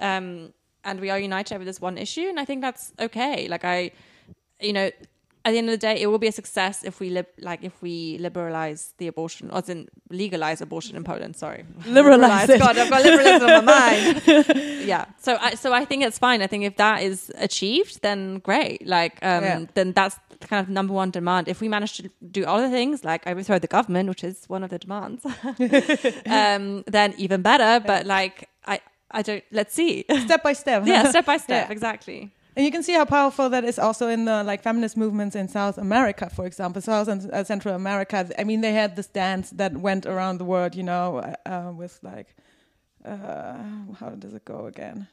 [0.00, 0.52] Um,
[0.88, 3.48] and we are united over this one issue, and I think that's okay.
[3.48, 3.90] Like I,
[4.68, 4.90] you know,
[5.44, 7.60] at the end of the day, it will be a success if we lib- like
[7.70, 11.36] if we liberalize the abortion, or in legalize abortion in Poland.
[11.36, 12.48] Sorry, Liberalize.
[12.64, 14.22] God, I've got liberalism on my mind.
[14.92, 15.04] yeah.
[15.26, 16.42] So I so I think it's fine.
[16.42, 18.78] I think if that is achieved, then great.
[18.96, 19.64] Like um, Yeah.
[19.74, 20.16] then that's
[20.50, 21.48] kind of number one demand.
[21.48, 24.70] If we manage to do other things like overthrow the government, which is one of
[24.70, 25.24] the demands,
[26.26, 27.84] um, then even better.
[27.86, 28.80] But like I.
[29.10, 29.44] I don't.
[29.50, 30.04] Let's see.
[30.26, 31.66] step by step yeah, step by step.
[31.68, 31.72] Yeah.
[31.72, 32.30] Exactly.
[32.56, 35.46] And you can see how powerful that is also in the like feminist movements in
[35.48, 38.28] South America, for example, South and uh, Central America.
[38.38, 41.72] I mean, they had this dance that went around the world, you know, uh, uh,
[41.72, 42.34] with like,
[43.04, 43.58] uh,
[44.00, 45.06] how does it go again?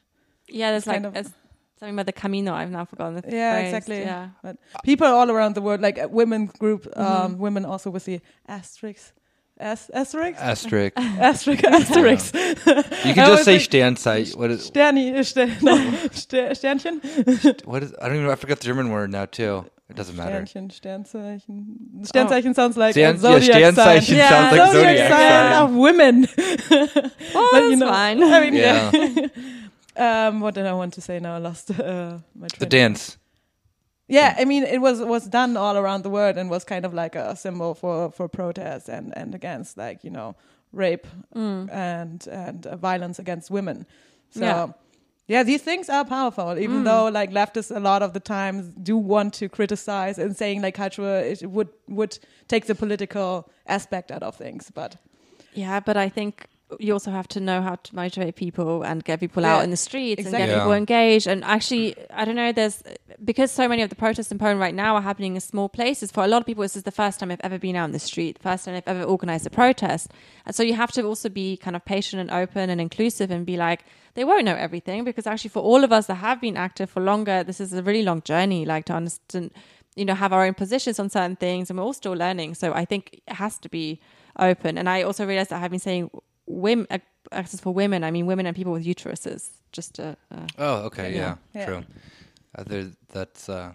[0.48, 1.32] Yeah, there's It's like kind of-
[1.78, 2.52] something about the camino.
[2.54, 3.66] I've now forgotten the Yeah, phrase.
[3.74, 4.00] exactly.
[4.00, 4.28] Yeah.
[4.42, 9.12] But people all around the world, like women group, um, women also with the asterisks.
[9.58, 10.38] As- asterisk?
[10.38, 10.92] Asterisk.
[10.96, 12.34] asterisk, asterisk.
[13.06, 14.36] You can just say like- Sternzeit.
[14.36, 14.70] What is?
[14.70, 15.76] Sterni, uh, ster, no,
[16.12, 17.64] ster, Sternchen?
[17.64, 17.94] What is?
[18.00, 18.30] I don't even.
[18.30, 19.64] I forgot the German word now too.
[19.88, 20.42] It doesn't matter.
[20.42, 22.02] Sternchen, Sternzeichen.
[22.02, 24.00] Sternzeichen sounds like Stern- a zodiac yeah, sign.
[24.00, 25.62] Sternzeichen Yeah, sounds like zodiac, zodiac sign sign.
[25.62, 26.26] of women.
[27.34, 28.22] Oh, But, that's you know, fine.
[28.22, 28.90] I mean, Yeah,
[29.96, 30.26] yeah.
[30.28, 31.34] um, what did I want to say now?
[31.36, 33.16] I lost uh, my the dance.
[34.08, 36.94] Yeah, I mean, it was was done all around the world and was kind of
[36.94, 40.36] like a symbol for for protest and and against like you know
[40.72, 43.86] rape and and uh, violence against women.
[44.30, 44.40] So.
[44.40, 44.66] Yeah.
[45.28, 45.42] Yeah.
[45.42, 49.34] these things are powerful, even though like leftists a lot of the times do want
[49.34, 54.36] to criticize and saying like culture it would would take the political aspect out of
[54.36, 54.70] things.
[54.70, 54.96] But
[55.54, 56.46] Yeah, but I think
[56.80, 59.70] you also have to know how to motivate people and get people Yeah, out in
[59.70, 60.48] the streets and exactly.
[60.48, 61.26] get people engaged.
[61.28, 62.50] And actually, I don't know.
[62.50, 62.82] There's
[63.24, 66.10] because so many of the protests in Poland right now are happening in small places.
[66.10, 67.92] For a lot of people, this is the first time they've ever been out in
[67.92, 70.10] the street, the first time they've ever organized a protest.
[70.44, 73.46] And so you have to also be kind of patient and open and inclusive and
[73.46, 76.56] be like, they won't know everything because actually, for all of us that have been
[76.56, 78.64] active for longer, this is a really long journey.
[78.64, 79.52] Like to understand,
[79.94, 82.54] you know, have our own positions on certain things, and we're all still learning.
[82.56, 84.00] So I think it has to be
[84.38, 84.78] open.
[84.78, 86.10] And I also realized that I've been saying
[86.46, 86.86] women
[87.32, 88.04] access for women.
[88.04, 89.50] I mean, women and people with uteruses.
[89.72, 91.66] Just to, uh, Oh, okay, yeah, Yeah.
[91.66, 91.84] true.
[92.56, 93.72] Uh, there, that's uh,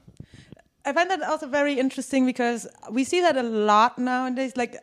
[0.85, 4.57] I find that also very interesting because we see that a lot nowadays.
[4.57, 4.77] Like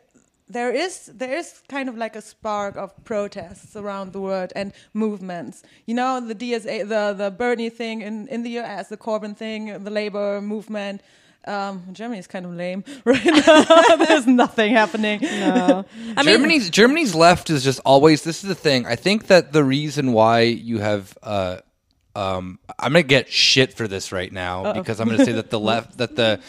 [0.48, 4.72] there is there is kind of like a spark of protests around the world and
[4.94, 5.62] movements.
[5.86, 9.82] You know, the DSA, the the Bernie thing in in the US, the Corbyn thing,
[9.84, 11.00] the labor movement.
[11.46, 13.96] Um, Germany is kind of lame right now.
[14.04, 15.20] There's nothing happening.
[15.22, 15.84] No.
[16.16, 18.22] I mean, Germany's Germany's left is just always.
[18.22, 18.86] This is the thing.
[18.86, 21.16] I think that the reason why you have.
[21.22, 21.58] Uh,
[22.14, 25.60] um, I'm gonna get shit for this right now because I'm gonna say that the
[25.60, 26.40] left that the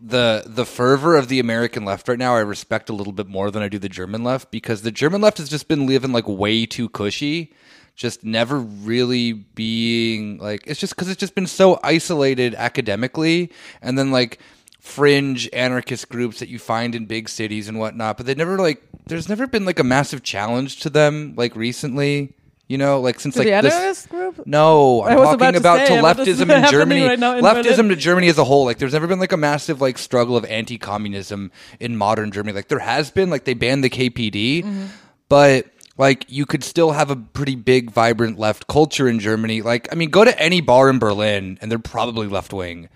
[0.00, 3.50] the the fervor of the American left right now I respect a little bit more
[3.50, 6.28] than I do the German left because the German left has just been living like
[6.28, 7.52] way too cushy,
[7.94, 13.50] just never really being like it's just because it's just been so isolated academically
[13.82, 14.38] and then like
[14.80, 18.82] fringe anarchist groups that you find in big cities and whatnot, but they never like
[19.06, 22.32] there's never been like a massive challenge to them like recently.
[22.66, 24.46] You know, like since To like the this, group?
[24.46, 27.02] No, I'm talking about to about, say, to leftism in Germany.
[27.02, 27.88] right in leftism Berlin?
[27.88, 28.64] to Germany as a whole.
[28.64, 31.50] Like, there's never been like a massive like struggle of anti-communism
[31.80, 32.54] in modern Germany.
[32.54, 33.28] Like, there has been.
[33.28, 34.86] Like, they banned the KPD, Mm-hmm.
[35.28, 35.66] but
[35.98, 39.62] like you could still have a pretty big, vibrant left culture in Germany.
[39.62, 42.88] Like, I mean, go to any bar in Berlin, and they're probably left wing.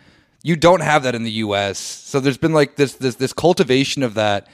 [0.42, 1.78] You don't have that in the U.S.
[1.78, 4.46] So there's been like this this this cultivation of that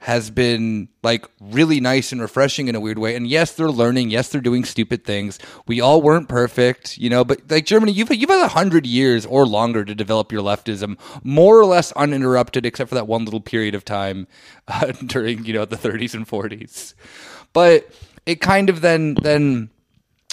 [0.00, 3.16] has been like really nice and refreshing in a weird way.
[3.16, 4.10] And yes, they're learning.
[4.10, 5.38] Yes, they're doing stupid things.
[5.66, 7.24] We all weren't perfect, you know.
[7.24, 10.98] But like Germany, you've you've had a hundred years or longer to develop your leftism,
[11.24, 14.28] more or less uninterrupted, except for that one little period of time
[14.68, 16.94] uh, during you know the 30s and 40s.
[17.58, 17.90] But
[18.24, 19.70] it kind of then then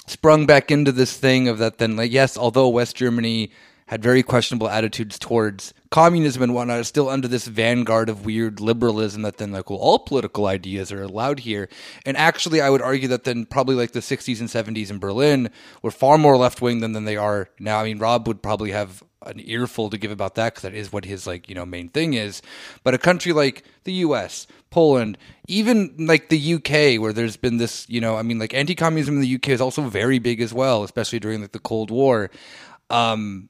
[0.05, 3.49] sprung back into this thing of that then like yes although west germany
[3.88, 8.59] had very questionable attitudes towards communism and whatnot it's still under this vanguard of weird
[8.59, 11.67] liberalism that then like well all political ideas are allowed here.
[12.05, 15.49] And actually i would argue that then probably like the 60s and 70s in berlin
[15.81, 17.79] were far more left-wing than, than they are now.
[17.79, 20.91] I mean rob would probably have an earful to give about that because that is
[20.91, 22.41] what his like you know main thing is
[22.83, 27.85] but a country like the us Poland, even like the UK, where there's been this,
[27.88, 30.83] you know, I mean, like anti-communism in the UK is also very big as well,
[30.83, 32.29] especially during like the Cold War.
[32.89, 33.47] Um,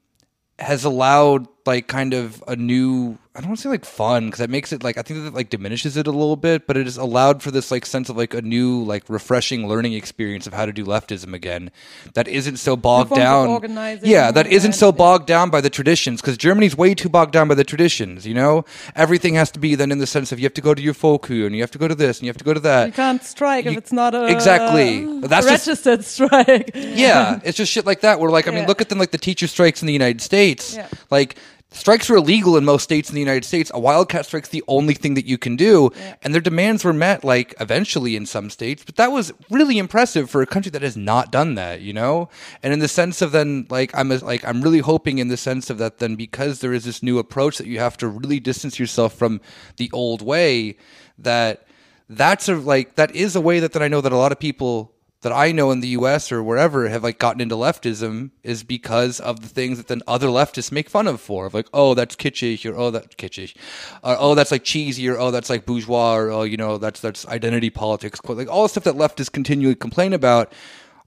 [0.60, 4.40] has allowed like kind of a new I don't want to say like fun because
[4.40, 6.86] that makes it like I think that like diminishes it a little bit, but it
[6.86, 10.54] has allowed for this like sense of like a new like refreshing learning experience of
[10.54, 11.70] how to do leftism again
[12.14, 13.62] that isn't so bogged down.
[14.04, 17.48] Yeah, that isn't so bogged down by the traditions because Germany's way too bogged down
[17.48, 18.26] by the traditions.
[18.26, 18.64] You know,
[18.96, 20.94] everything has to be then in the sense of you have to go to your
[20.94, 22.88] Vokü and you have to go to this and you have to go to that.
[22.88, 25.04] You can't strike if it's not a Exactly.
[25.04, 26.72] a That's just- registered strike.
[26.74, 28.20] yeah, it's just shit like that.
[28.20, 28.68] Where like, I mean, Yeah.
[28.68, 30.76] look at them like the teacher strikes in the United States.
[30.76, 30.88] Yeah.
[31.12, 31.36] Like
[31.76, 33.70] strikes are illegal in most states in the United States.
[33.74, 36.16] A wildcat strike's the only thing that you can do, Yeah.
[36.24, 38.84] and their demands were met like eventually in some states.
[38.86, 42.30] But that was really impressive for a country that has not done that, you know.
[42.64, 45.70] And in the sense of then, like, I'm like I'm really hoping in the sense
[45.70, 48.80] of that then because there is this new approach that you have to really distance
[48.80, 49.42] yourself from
[49.78, 50.78] the old way
[51.20, 51.68] that
[52.10, 54.40] that's a like that is a way that, that I know that a lot of
[54.40, 54.95] people
[55.26, 59.20] that I know in the US or wherever have like gotten into leftism is because
[59.20, 61.48] of the things that then other leftists make fun of for.
[61.48, 63.56] Of like, oh, that's kitschy, or oh, that's kitschy,
[64.04, 67.00] or oh, that's like cheesy, or oh, that's like bourgeois, or oh, you know, that's
[67.00, 68.20] that's identity politics.
[68.24, 70.54] Like all the stuff that leftists continually complain about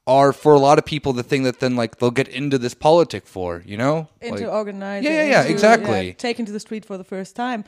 [0.08, 2.74] are for a lot of people the thing that then like they'll get into this
[2.74, 4.08] politic for, you know?
[4.20, 5.12] into Like- organizing.
[5.12, 6.14] Yeah, yeah, yeah, into, exactly.
[6.18, 7.62] taking to the street for the first time.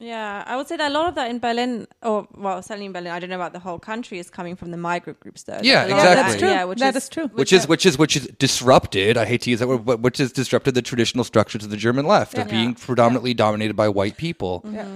[0.00, 2.92] Yeah, I would say that a lot of that in Berlin, or well, certainly in
[2.92, 5.60] Berlin, I don't know about the whole country, is coming from the migrant groups, though.
[5.62, 5.94] Yeah, A exactly.
[5.94, 6.48] that- That's true.
[6.48, 7.26] Yeah, which That is, is true.
[7.28, 9.16] which is which is which is disrupted.
[9.16, 11.76] I hate to use that word, but which has disrupted the traditional structures of the
[11.76, 12.52] German left of Yeah.
[12.52, 14.62] being predominantly dominated by white people.
[14.68, 14.86] Yeah.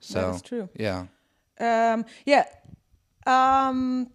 [0.00, 0.68] So That is true.
[0.74, 1.06] Yeah.
[1.60, 2.44] Um, yeah.
[3.26, 4.08] Um,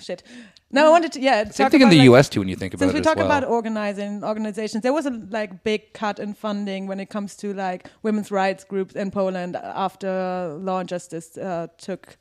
[0.00, 0.22] shit.
[0.70, 1.20] No, I wanted to.
[1.20, 1.44] Yeah.
[1.44, 2.28] Same talk thing in the like, U.S.
[2.28, 3.26] too when you think about Since it we as talk well.
[3.26, 7.54] about organizing organizations, there was a like big cut in funding when it comes to
[7.54, 12.18] like women's rights groups in Poland after Law and Justice uh, took.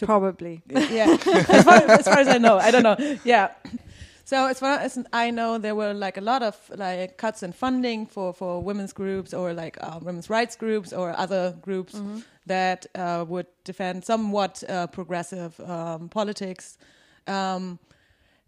[0.00, 0.62] probably.
[0.68, 2.96] Yeah, as, far, as far as I know, I don't know.
[3.24, 3.50] Yeah.
[4.24, 7.52] So as far as I know, there were like a lot of like cuts in
[7.52, 12.00] funding for for women's groups or like uh, women's rights groups or other groups
[12.46, 16.76] that uh, would defend somewhat uh, progressive um, politics.
[17.28, 17.78] Um,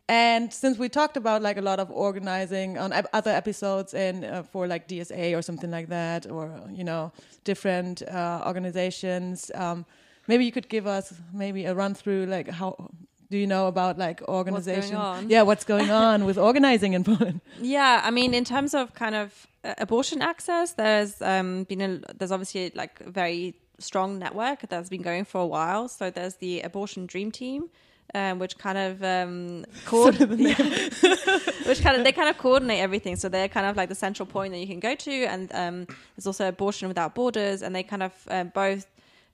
[0.08, 4.24] and since we talked about like a lot of organizing on ep- other episodes and
[4.24, 7.12] uh, for like DSA or something like that, or you know
[7.44, 9.86] different uh, organizations, um,
[10.26, 12.90] maybe you could give us maybe a run through like how
[13.30, 14.96] do you know about like organization?
[14.96, 15.30] on?
[15.30, 17.40] Yeah, what's going on with organizing in Poland?
[17.60, 22.00] Yeah, I mean, in terms of kind of uh, abortion access, there's um, been a,
[22.18, 25.88] there's obviously like a very strong network that's been going for a while.
[25.88, 27.70] So there's the Abortion Dream Team,
[28.14, 33.16] um, which kind of um, co- which kind of they kind of coordinate everything.
[33.16, 35.86] So they're kind of like the central point that you can go to, and um,
[36.16, 38.86] there's also Abortion Without Borders, and they kind of um, both.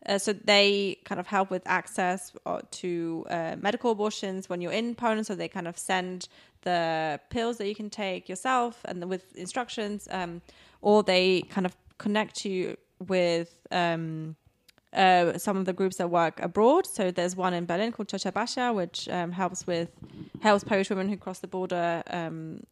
[0.04, 4.70] Uh, so they kind of help with access uh, to uh, medical abortions when you're
[4.72, 5.26] in Poland.
[5.26, 6.28] So they kind of send
[6.62, 10.42] the pills that you can take yourself and with instructions, um,
[10.80, 14.36] or they kind of connect you with um,
[14.96, 16.86] uh, some of the groups that work abroad.
[16.86, 19.90] So there's one in Berlin called Ciocia Basia, which um, helps with
[20.40, 22.62] helps Polish women who cross the border um,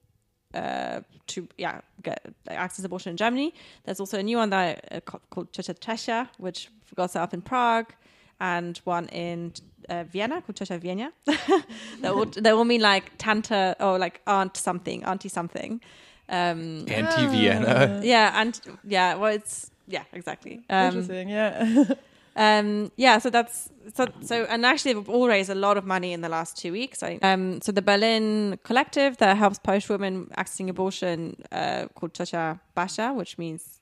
[0.54, 3.54] uh, to yeah get access abortion in Germany.
[3.84, 7.34] There's also a new one that uh, ca- called Ciocia Czesia, which got set up
[7.34, 7.92] in Prague,
[8.40, 9.52] and one in
[9.88, 11.12] uh, Vienna called Ciocia Wienia.
[12.00, 15.80] that will that will mean like tanta or like aunt something, auntie something.
[16.26, 18.00] Um, Anti Vienna.
[18.02, 20.64] yeah, and yeah, well, it's yeah, exactly.
[20.70, 21.84] Um, Interesting, yeah.
[22.36, 26.12] um, yeah, so that's so so, and actually they've all raised a lot of money
[26.12, 27.02] in the last two weeks.
[27.02, 32.60] I, um, so the Berlin collective that helps Polish women accessing abortion, uh, called Ciocia
[32.74, 33.80] Basia, which means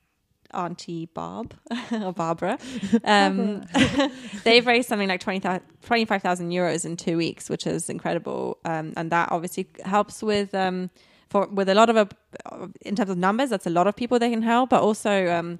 [0.52, 1.54] Auntie Barb
[1.92, 2.58] or Barbara,
[3.04, 3.64] um,
[4.44, 8.58] they've raised something like 20, 25,000 euros in two weeks, which is incredible.
[8.64, 10.90] Um, and that obviously helps with um,
[11.30, 13.50] for with a lot of uh, in terms of numbers.
[13.50, 15.58] That's a lot of people they can help, but also.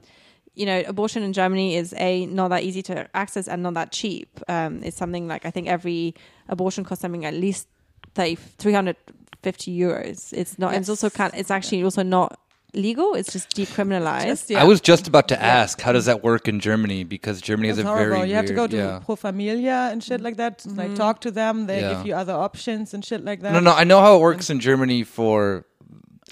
[0.55, 3.91] You know, abortion in Germany is a not that easy to access and not that
[3.93, 4.39] cheap.
[4.49, 6.15] Um, it's something like I think every
[6.49, 7.69] abortion costs something at least
[8.15, 10.33] 30, 350 euros.
[10.33, 10.75] It's not.
[10.75, 11.33] It's also kind.
[11.35, 12.39] It's actually also not
[12.75, 13.15] legal.
[13.15, 14.25] It's just decriminalized.
[14.25, 17.05] Just, I was just about to ask, how does that work in Germany?
[17.05, 18.17] Because Germany has It's a horrible.
[18.17, 19.01] very you have to go to yeah.
[19.05, 20.65] Pro Familia and shit like that.
[20.67, 21.67] Like talk to them.
[21.67, 21.95] They Yeah.
[21.95, 23.53] give you other options and shit like that.
[23.53, 25.67] No, no, I know how it works in Germany for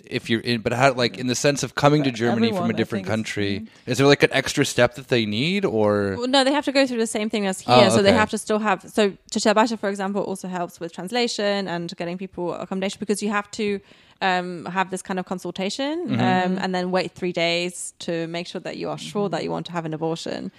[0.05, 2.71] if you're in, but how like in the sense of coming to For Germany from
[2.71, 6.17] a different country, is there like an extra step that they need or?
[6.19, 7.87] Well, no, they have to go through the same thing as here.
[7.87, 8.83] Oh, So they have to still have.
[8.83, 13.31] So Ciocia Basia, for example, also helps with translation and getting people accommodation because you
[13.31, 13.81] have to
[14.23, 16.15] um, have this kind of consultation Mm-hmm.
[16.15, 19.51] um, and then wait three days to make sure that you are sure that you
[19.51, 20.53] want to have an abortion.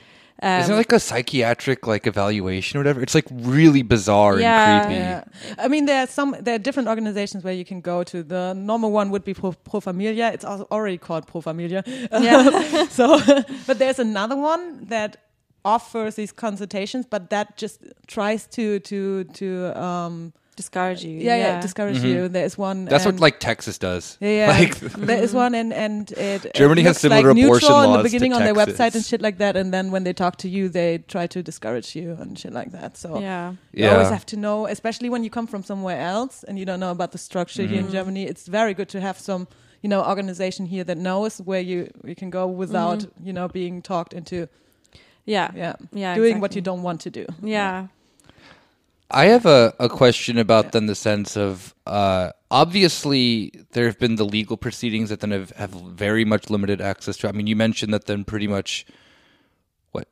[0.43, 3.01] Um, Is it like a psychiatric like evaluation or whatever?
[3.01, 4.49] It's like really bizarre Yeah.
[4.81, 4.99] and creepy.
[4.99, 5.23] Yeah,
[5.63, 8.23] I mean there are some there are different organizations where you can go to.
[8.23, 10.31] The normal one would be Pro, Pro Familia.
[10.33, 11.83] It's already called Pro Familia.
[12.11, 12.87] Yeah.
[12.89, 13.19] so,
[13.67, 15.17] but there's another one that
[15.63, 21.17] offers these consultations, but that just tries to to to um discourage you.
[21.19, 22.27] yeah yeah, discourage you.
[22.27, 22.89] There's one Mm-hmm.
[22.89, 24.17] That's what like Texas does.
[24.19, 24.47] Yeah, yeah.
[24.59, 27.81] Like there is one, and and it it Germany has looks similar like abortion neutral
[27.81, 30.03] in laws the to beginning on their website and shit like that, and then when
[30.03, 32.97] they talk to you, they try to discourage you and shit like that.
[32.97, 33.53] So Yeah.
[33.73, 36.79] you always have to know, especially when you come from somewhere else and you don't
[36.79, 37.87] know about the structure here Mm-hmm.
[37.87, 38.23] in Germany.
[38.31, 39.47] It's very good to have some,
[39.83, 43.27] you know, organization here that knows where you you can go without, Mm-hmm.
[43.27, 44.47] you know, being talked into,
[45.25, 45.51] Yeah.
[45.55, 47.25] yeah, Yeah, doing what you don't want to do.
[47.41, 47.87] Yeah.
[49.13, 54.15] I have a, a question about then the sense of uh, obviously there have been
[54.15, 57.29] the legal proceedings that then have, have very much limited access to.
[57.29, 58.85] I mean, you mentioned that then pretty much
[59.91, 60.07] what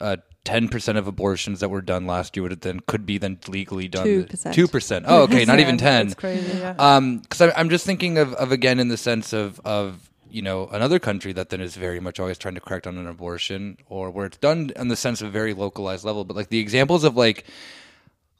[0.00, 3.18] uh, ten percent of abortions that were done last year would have then could be
[3.18, 4.06] then legally done.
[4.54, 5.04] 2%.
[5.06, 6.08] Oh, okay, not Yeah, even ten.
[6.08, 6.58] That's crazy.
[6.58, 6.74] Yeah.
[6.78, 10.68] Um, because I'm just thinking of, of again in the sense of of you know
[10.72, 13.78] another country that then is very much always trying to crack down on an abortion
[13.88, 16.58] or where it's done in the sense of a very localized level, but like the
[16.58, 17.44] examples of like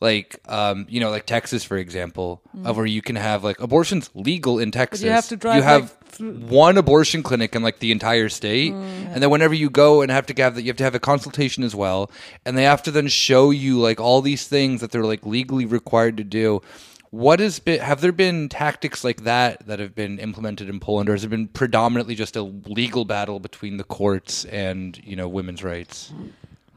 [0.00, 4.10] like um you know like Texas for example of where you can have like abortions
[4.14, 5.02] legal in Texas.
[5.02, 8.72] You have to drive, You have like, one abortion clinic in like the entire state,
[8.72, 11.00] and then whenever you go and have to have that, you have to have a
[11.00, 12.10] consultation as well,
[12.44, 15.66] and they have to then show you like all these things that they're like legally
[15.66, 16.62] required to do.
[17.10, 17.80] What has been?
[17.80, 21.28] Have there been tactics like that that have been implemented in Poland, or has it
[21.28, 26.12] been predominantly just a legal battle between the courts and you know women's rights?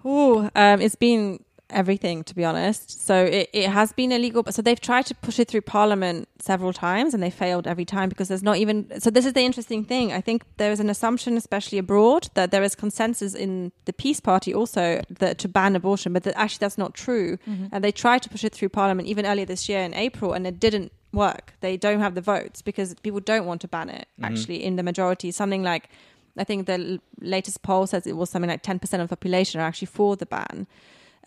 [0.05, 3.05] Ooh, um, it's been everything to be honest.
[3.05, 4.43] So it, it has been illegal.
[4.43, 7.86] But so they've tried to push it through Parliament several times, and they failed every
[7.86, 8.99] time because there's not even.
[8.99, 10.12] So this is the interesting thing.
[10.12, 14.19] I think there is an assumption, especially abroad, that there is consensus in the PiS
[14.19, 17.38] Party also that to ban abortion, but that actually that's not true.
[17.47, 17.67] Mm-hmm.
[17.71, 20.45] And they tried to push it through Parliament even earlier this year in April, and
[20.45, 21.53] it didn't work.
[21.62, 24.07] They don't have the votes because people don't want to ban it.
[24.13, 24.25] Mm-hmm.
[24.25, 25.89] Actually, in the majority, something like.
[26.38, 29.65] I think the latest poll says it was something like 10% of the population are
[29.65, 30.65] actually for the ban.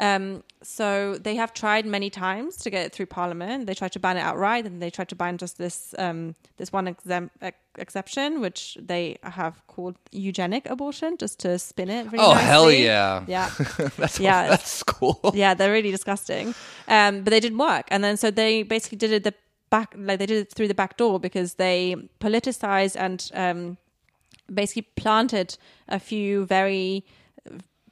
[0.00, 3.66] Um, so they have tried many times to get it through Parliament.
[3.66, 6.72] They tried to ban it outright, and they tried to ban just this um, this
[6.72, 12.10] one exemp- ex- exception, which they have called eugenic abortion, just to spin it.
[12.10, 13.24] Really Oh hell yeah!
[13.28, 13.50] Yeah,
[13.96, 14.48] that's Yeah.
[14.50, 15.20] that's cool.
[15.34, 16.54] yeah, they're really disgusting.
[16.88, 19.34] Um, but they didn't work, and then so they basically did it the
[19.70, 23.76] back, like they did it through the back door because they politicized and um,
[24.52, 25.56] basically planted
[25.88, 27.04] a few very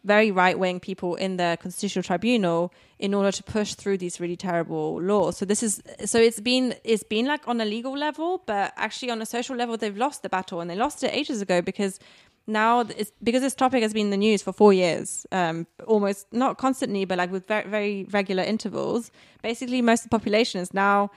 [0.04, 4.36] very right wing people in the constitutional tribunal in order to push through these really
[4.36, 5.36] terrible laws.
[5.36, 9.10] So this is so it's been it's been like on a legal level, but actually
[9.10, 11.98] on a social level they've lost the battle and they lost it ages ago because
[12.46, 16.26] now it's because this topic has been in the news for four years, um, almost
[16.32, 19.10] not constantly, but like with very very regular intervals.
[19.42, 21.10] Basically, most of the population is now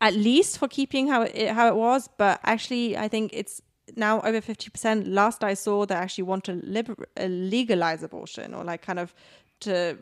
[0.00, 3.62] at least for keeping how it how it was, but actually I think it's
[3.94, 5.04] now over 50%.
[5.06, 9.14] Last I saw, they actually want to liber- legalize abortion or like kind of
[9.60, 9.96] to,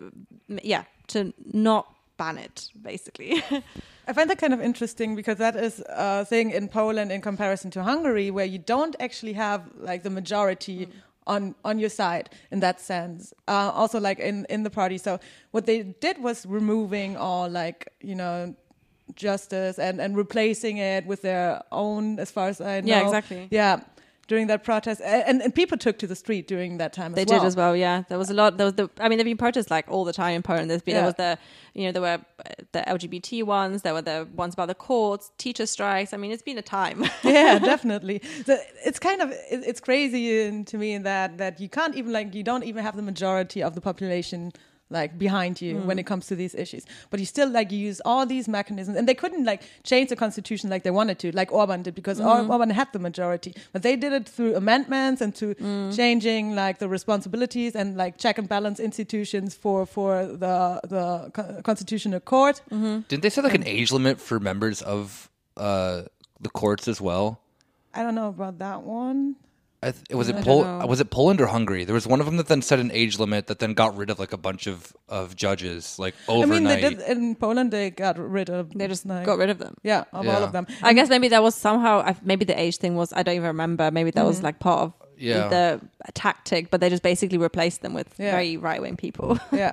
[0.63, 3.43] yeah, to not ban it, basically.
[4.07, 7.71] I find that kind of interesting because that is a thing in Poland in comparison
[7.73, 10.89] to Hungary, where you don't actually have like the majority.
[11.27, 15.19] On, on your side in that sense uh, also like in in the party so
[15.53, 18.55] what they did was removing all like you know
[19.15, 23.49] justice and and replacing it with their own as far as i know Yeah, exactly.
[23.51, 23.81] yeah
[24.27, 27.41] during that protest and, and people took to the street during that time They well.
[27.41, 28.05] did as well, yeah.
[28.09, 28.57] There was a lot.
[28.57, 28.89] There was the.
[28.99, 30.71] I mean, there've been protests like all the time in Poland.
[30.71, 31.01] There's been Yeah.
[31.03, 31.39] there was the,
[31.75, 33.83] you know, there were uh, the LGBT ones.
[33.83, 36.15] There were the ones about the courts, teacher strikes.
[36.15, 37.05] I mean, it's been a time.
[37.23, 38.23] yeah, definitely.
[38.47, 42.11] So it's kind of it's crazy in, to me in that that you can't even
[42.11, 44.53] like you don't even have the majority of the population
[44.95, 46.01] like behind you when mm.
[46.01, 46.85] it comes to these issues.
[47.11, 50.17] But you still like you use all these mechanisms and they couldn't like change the
[50.17, 52.51] constitution like they wanted to like orban did because Or- mm-hmm.
[52.51, 53.55] orban had the majority.
[53.73, 55.95] But they did it through amendments and to mm.
[55.95, 61.05] changing like the responsibilities and like check and balance institutions for for the the
[61.63, 62.63] constitutional court.
[62.71, 63.01] Mm-hmm.
[63.09, 66.03] Didn't they set like an age limit for members of uh,
[66.41, 67.41] the courts as well?
[67.95, 69.37] i don't know about that one.
[69.37, 69.54] I
[69.93, 71.85] th- was it Pol- was it Poland or Hungary?
[71.85, 74.11] There was one of them that then set an age limit that then got rid
[74.11, 76.57] of like a bunch of, of judges like overnight.
[76.57, 79.51] i mean they did in poland they got rid of they just like, got rid
[79.51, 79.77] of them.
[79.83, 80.67] Yeah, of all of them.
[80.83, 82.15] I guess maybe that was somehow.
[82.23, 83.13] Maybe the age thing was.
[83.13, 83.91] I don't even remember.
[83.91, 84.47] Maybe that was mm-hmm.
[84.47, 85.49] like part of Yeah.
[85.49, 85.81] the
[86.15, 88.33] tactic, but they just basically replaced them with Yeah.
[88.33, 89.39] very right wing people.
[89.53, 89.73] yeah.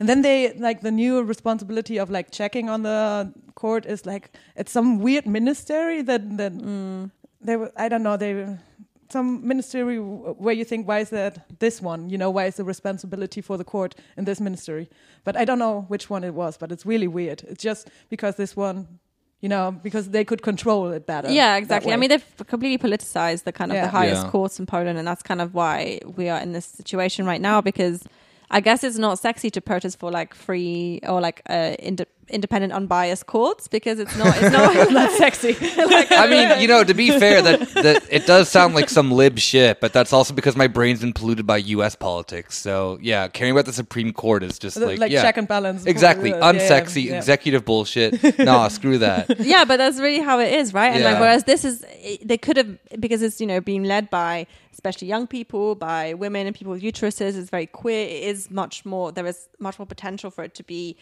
[0.00, 4.30] And then they like the new responsibility of like checking on the court is like
[4.56, 7.10] it's some weird ministry that that mm.
[7.40, 8.58] they were I don't know they were-
[9.10, 12.64] some ministry where you think why is that this one you know why is the
[12.64, 14.88] responsibility for the court in this ministry
[15.24, 18.36] but I don't know which one it was but it's really weird it's just because
[18.36, 18.88] this one
[19.40, 21.92] you know because they could control it better yeah, exactly.
[21.92, 23.84] I mean, they've completely politicized the kind of Yeah.
[23.86, 24.30] the highest Yeah.
[24.30, 27.60] courts in Poland, and that's kind of why we are in this situation right now.
[27.60, 28.04] Because
[28.50, 32.72] I guess it's not sexy to protest for like free or like uh, inde- independent,
[32.72, 34.36] unbiased courts because it's not.
[34.40, 34.76] It's not.
[34.76, 38.48] it's not sexy like, I mean, you know, to be fair, that that it does
[38.48, 41.94] sound like some lib shit, but that's also because my brain's been polluted by U.S.
[41.94, 42.58] politics.
[42.58, 45.86] So yeah, caring about the Supreme Court is just like, like, yeah, check and balance
[45.86, 47.16] exactly yeah, unsexy yeah.
[47.16, 48.38] executive bullshit.
[48.38, 49.40] nah, screw that.
[49.40, 50.94] yeah, but that's really how it is, right?
[50.94, 51.84] And like, whereas this is,
[52.22, 56.46] they could have because it's you know being led by especially young people, by women
[56.46, 57.36] and people with uteruses.
[57.36, 58.06] It's very queer.
[58.06, 59.12] It is much more.
[59.12, 60.96] There is much more potential for it to be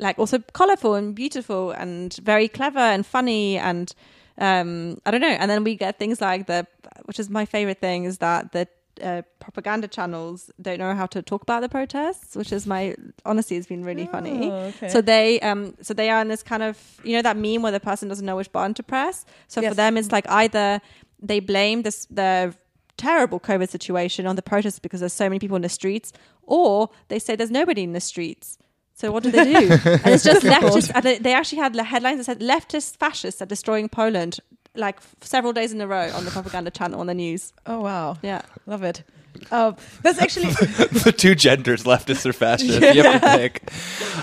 [0.00, 3.94] like also colorful and beautiful and very clever and funny and
[4.38, 5.36] um I don't know.
[5.40, 6.66] And then we get things like the,
[7.04, 8.66] which is my favorite thing, is that the
[9.02, 12.94] uh, propaganda channels don't know how to talk about the protests, which is my
[13.24, 14.50] honestly has been really funny.
[14.50, 14.88] Oh, okay.
[14.88, 16.74] So they um so they are in this kind of
[17.04, 19.24] you know that meme where the person doesn't know which button to press.
[19.48, 19.70] So Yes.
[19.70, 20.80] for them it's like either
[21.20, 22.54] they blame this the
[22.96, 26.90] terrible COVID situation on the protests because there's so many people in the streets, or
[27.08, 28.58] they say there's nobody in the streets.
[29.00, 29.68] So what do they do?
[30.04, 30.90] and it's just leftists.
[30.94, 34.40] And they- they actually had the headlines that said leftist fascists are destroying Poland,
[34.74, 37.52] like f- several days in a row on the propaganda channel on the news.
[37.66, 38.42] oh wow Yeah.
[38.66, 39.02] Love it.
[39.50, 42.80] Um, that's actually the two genders, leftist or fascist.
[42.80, 43.62] You have to pick.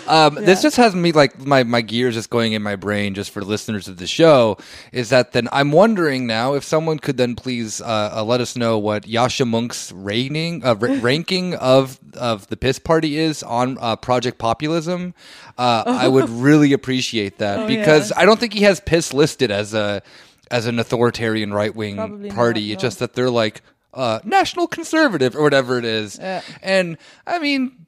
[0.07, 3.31] Um, This just has me like my, my gears just going in my brain just
[3.31, 4.57] for listeners of the show.
[4.91, 8.55] Is that then I'm wondering now if someone could then please uh, uh, let us
[8.55, 13.77] know what Yascha Mounk's rating uh, ra- ranking of of the piss party is on
[13.81, 15.13] uh, Project Populism.
[15.57, 18.19] Uh, I would really appreciate that Oh, because yeah.
[18.21, 20.01] I don't think he has piss listed as a
[20.51, 22.67] as an authoritarian right wing party.
[22.67, 22.87] not, It's no.
[22.87, 23.61] just that they're like
[23.97, 26.17] uh, national conservative or whatever it is.
[26.17, 26.41] Yeah.
[26.61, 27.87] And I mean,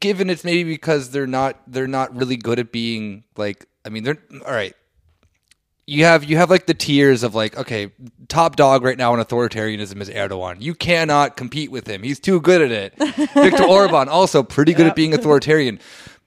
[0.00, 4.04] given it's maybe because they're not they're not really good at being like I mean
[4.04, 4.74] they're all right.
[5.86, 7.92] You have you have like the tiers of like okay
[8.28, 10.60] top dog right now in authoritarianism is Erdogan.
[10.60, 12.02] You cannot compete with him.
[12.02, 12.94] He's too good at it.
[13.34, 15.78] Victor Orban also pretty good at being authoritarian.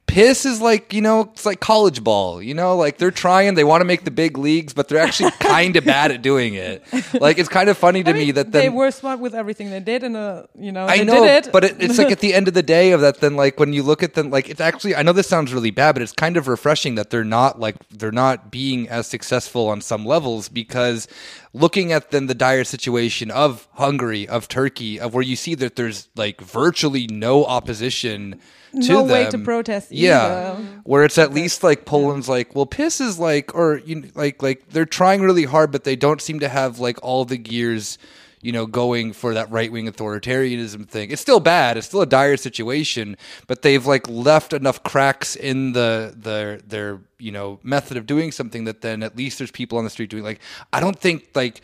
[0.08, 2.42] Piss is like you know it's like college ball.
[2.42, 3.54] You know like they're trying.
[3.54, 6.56] They want to make the big leagues, but they're actually kind of bad at doing
[6.56, 6.82] it.
[7.14, 9.70] Like it's kind of funny to I mean, me that they were smart with everything
[9.70, 11.52] they did, and uh, you know I they know, did it.
[11.52, 13.20] but it, it's like at the end of the day of that.
[13.20, 14.96] Then, like when you look at them, like it's actually.
[14.96, 17.76] I know this sounds really bad, but it's kind of refreshing that they're not like
[17.90, 21.08] they're not being as successful on some levels because
[21.54, 25.76] looking at then the dire situation of Hungary, of Turkey, of where you see that
[25.76, 28.40] there's like virtually no opposition.
[28.74, 30.64] To No way to protest Yeah, either.
[30.84, 34.44] where it's at least like Poland's like, well, piss is like, or you know, like
[34.44, 37.98] like they're trying really hard, but they don't seem to have like all the gears,
[38.42, 41.12] you know, going for that right wing authoritarianism thing.
[41.12, 41.78] It's still bad.
[41.78, 43.18] It's still a dire situation,
[43.48, 48.32] but they've like left enough cracks in the the their you know method of doing
[48.32, 50.40] something that then at least there's people on the street doing like
[50.72, 51.62] I don't think like.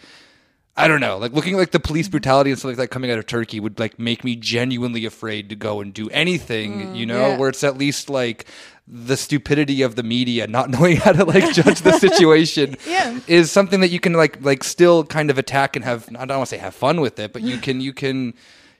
[0.75, 2.13] I don't know, like looking like the police mm-hmm.
[2.13, 5.49] brutality and stuff like that coming out of Turkey would like make me genuinely afraid
[5.49, 7.37] to go and do anything, you mm, know, Yeah.
[7.37, 8.47] where it's at least like
[8.87, 13.19] the stupidity of the media not knowing how to like judge the situation Yeah.
[13.27, 16.37] is something that you can like like still kind of attack and have I don't
[16.37, 18.33] want to say have fun with it, but you can you can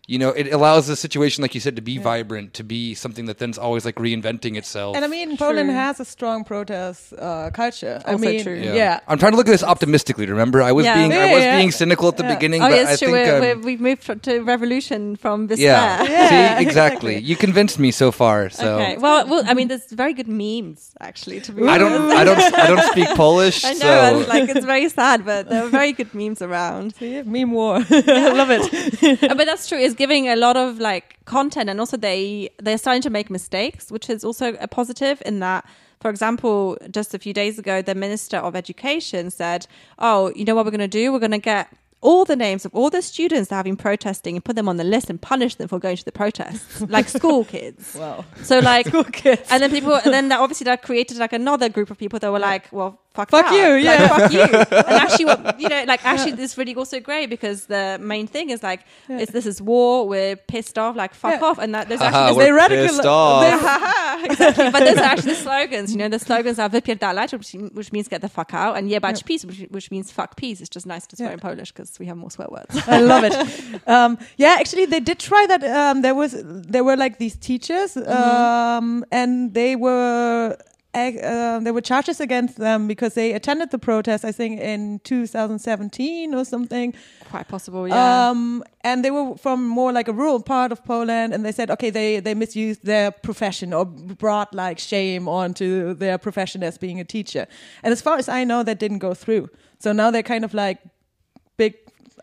[0.06, 3.26] you know, it allows the situation, like you said, to be vibrant, to be something
[3.28, 4.96] that then's always like reinventing itself.
[4.98, 8.02] And I mean, Poland has a strong protest uh, culture.
[8.06, 8.56] I Also mean, true.
[8.60, 9.00] yeah.
[9.08, 10.26] I'm trying to look at this optimistically.
[10.26, 10.96] Remember, I was Yeah.
[10.96, 11.58] being I was yeah.
[11.58, 12.36] being cynical at the Yeah.
[12.36, 13.14] beginning, Oh but yes, I true.
[13.14, 15.48] think We're, um, we're, we've moved to revolution from yeah.
[15.48, 16.12] despair.
[16.12, 17.20] Yeah, See, exactly.
[17.30, 18.50] You convinced me so far.
[18.50, 18.98] So Okay.
[18.98, 21.40] Well, well, I mean, there's very good memes actually.
[21.42, 22.18] To be I don't honest.
[22.20, 23.64] I don't I don't speak Polish.
[23.64, 26.96] I know, so and, like it's very sad, but there are very good memes around.
[26.96, 27.76] See, meme war.
[27.90, 29.22] I love it.
[29.22, 29.80] But that's true.
[29.80, 33.92] It's giving a lot of like content, and also they they're starting to make mistakes,
[33.92, 35.66] which is also a positive in that.
[36.02, 39.68] For example, just a few days ago, the Minister of Education said,
[40.00, 41.12] "Oh, you know what we're going to do?
[41.14, 41.68] We're going to get."
[42.02, 44.76] All the names of all the students that have been protesting and put them on
[44.76, 47.96] the list and punish them for going to the protests, like school kids.
[47.96, 48.26] Wow.
[48.42, 49.48] So like, School kids.
[49.50, 52.30] and then people, and then that obviously that created like another group of people that
[52.30, 53.54] were like, well, fuck, Fuck that.
[53.56, 54.08] you, Like, yeah.
[54.08, 54.42] fuck you.
[54.42, 58.50] And actually, what, you know, like actually, this really also great because the main thing
[58.50, 60.08] is like, it's, this is war.
[60.08, 60.96] We're pissed off.
[60.96, 61.48] Like, fuck Yeah.
[61.48, 61.58] off.
[61.60, 63.44] And that there's actually we're they radical- pissed off.
[63.44, 65.92] they- exactly, but there's actually the slogans.
[65.92, 69.24] You know, the slogans are wypierdalać, which, which means get the fuck out, and jebać
[69.26, 70.60] PiS, which, which means fuck peace.
[70.62, 71.34] It's just nice to swear Yeah.
[71.34, 72.76] in Polish because we have more swear words.
[72.88, 73.34] I love it.
[73.88, 75.64] Um, yeah, actually, they did try that.
[75.64, 80.58] Um, there was there were like these teachers, um, and they were.
[80.96, 86.36] Uh, there were charges against them because they attended the protest, I think, in 2017
[86.36, 86.94] or something.
[87.30, 88.30] Quite possible, yeah.
[88.30, 91.72] Um, and they were from more like a rural part of Poland, and they said,
[91.72, 97.00] okay, they they misused their profession or brought like shame onto their profession as being
[97.00, 97.48] a teacher.
[97.82, 99.50] And as far as I know, that didn't go through.
[99.80, 100.80] So now they're kind of like.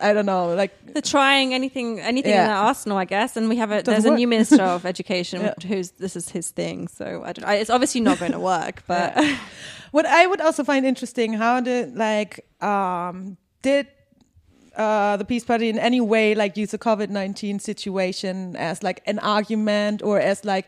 [0.01, 2.47] I don't know, like They're trying anything, anything in Yeah.
[2.49, 3.37] their arsenal, I guess.
[3.37, 5.55] And we have a there's a new minister of education Yeah.
[5.67, 6.89] who's this is his thing.
[6.89, 7.45] So I don't.
[7.47, 9.13] I, it's obviously not going to work, but
[9.91, 13.87] what I would also find interesting, how did like um did
[14.77, 19.03] uh, the PiS Party in any way like use the COVID nineteen situation as like
[19.07, 20.67] an argument or as like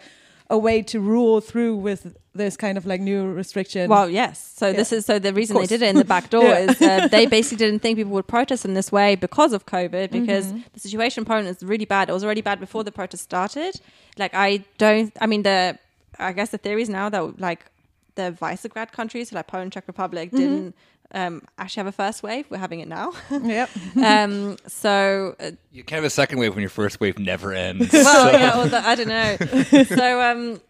[0.50, 3.90] a way to rule through with this kind of like new restriction?
[3.90, 4.52] well, yes.
[4.56, 6.58] So this is so the reason they did it in the back door Yeah.
[6.70, 10.10] is uh, they basically didn't think people would protest in this way because of COVID.
[10.10, 10.60] Because Mm-hmm.
[10.72, 12.08] the situation in Poland is really bad.
[12.08, 13.80] It was already bad before the protest started.
[14.18, 15.12] Like I don't.
[15.20, 15.78] I mean the.
[16.18, 17.66] I guess the theory is now that like
[18.14, 20.36] the Visegrad countries, so like Poland, Czech Republic, Mm-hmm.
[20.38, 20.74] didn't.
[21.14, 22.46] Um, actually have a first wave.
[22.48, 23.12] We're having it now.
[23.30, 23.68] yep.
[24.02, 27.92] um, so uh, you can't have a second wave when your first wave never ends.
[27.92, 29.84] well, yeah, or the, I don't know.
[29.84, 30.60] so, um,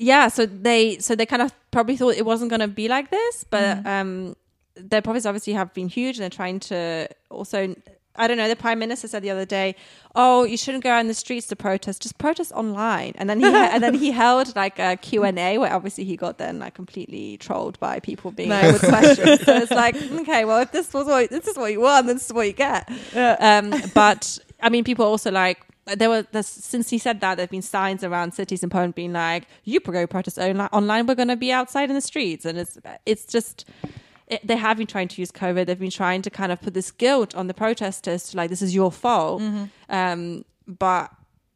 [0.00, 3.10] yeah, so they so they kind of probably thought it wasn't going to be like
[3.10, 4.34] this, but um,
[4.74, 7.74] their profits obviously have been huge, and they're trying to also.
[8.16, 8.48] I don't know.
[8.48, 9.76] The prime minister said the other day,
[10.14, 12.02] "Oh, you shouldn't go out in the streets to protest.
[12.02, 15.58] Just protest online." And then he and then he held like a Q and A
[15.58, 18.72] where obviously he got then like completely trolled by people being Nice.
[18.72, 19.42] with questions.
[19.44, 22.26] so it's like, okay, well, if this was what this is what you want, this
[22.26, 22.90] is what you get.
[23.14, 27.62] Um, but I mean, people also like there were since he said that there've been
[27.62, 31.36] signs around cities in Poland being like, "You go protest onli- online, we're going to
[31.36, 33.64] be outside in the streets," and it's it's just.
[34.28, 35.66] It, they have been trying to use COVID.
[35.66, 38.62] They've been trying to kind of put this guilt on the protesters to like this
[38.62, 39.42] is your fault.
[39.88, 41.10] Um, but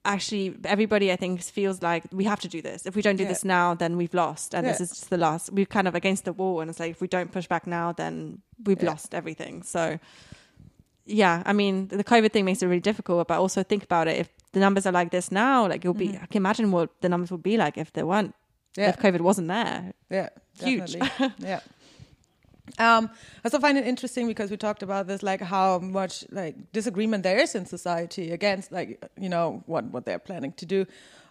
[0.04, 2.84] actually, everybody I think feels like we have to do this.
[2.84, 3.28] If we don't do Yeah.
[3.28, 5.52] this now, then we've lost, and this is just the last.
[5.52, 7.92] We're kind of against the wall, and it's like if we don't push back now,
[7.92, 8.90] then we've Yeah.
[8.90, 9.62] lost everything.
[9.62, 10.00] So
[11.06, 14.18] yeah, I mean, the COVID thing makes it really difficult, but also think about it.
[14.18, 17.08] If the numbers are like this now, like it'll be, I can imagine what the
[17.08, 18.34] numbers would be like if there weren't,
[18.76, 18.88] Yeah.
[18.90, 19.92] if COVID wasn't there.
[20.10, 20.28] Yeah,
[20.60, 20.92] Huge.
[20.94, 21.34] definitely.
[21.48, 21.60] yeah.
[22.78, 26.54] Um, I also find it interesting because we talked about this, like how much like
[26.72, 30.86] disagreement there is in society against, like you know, what what they're planning to do,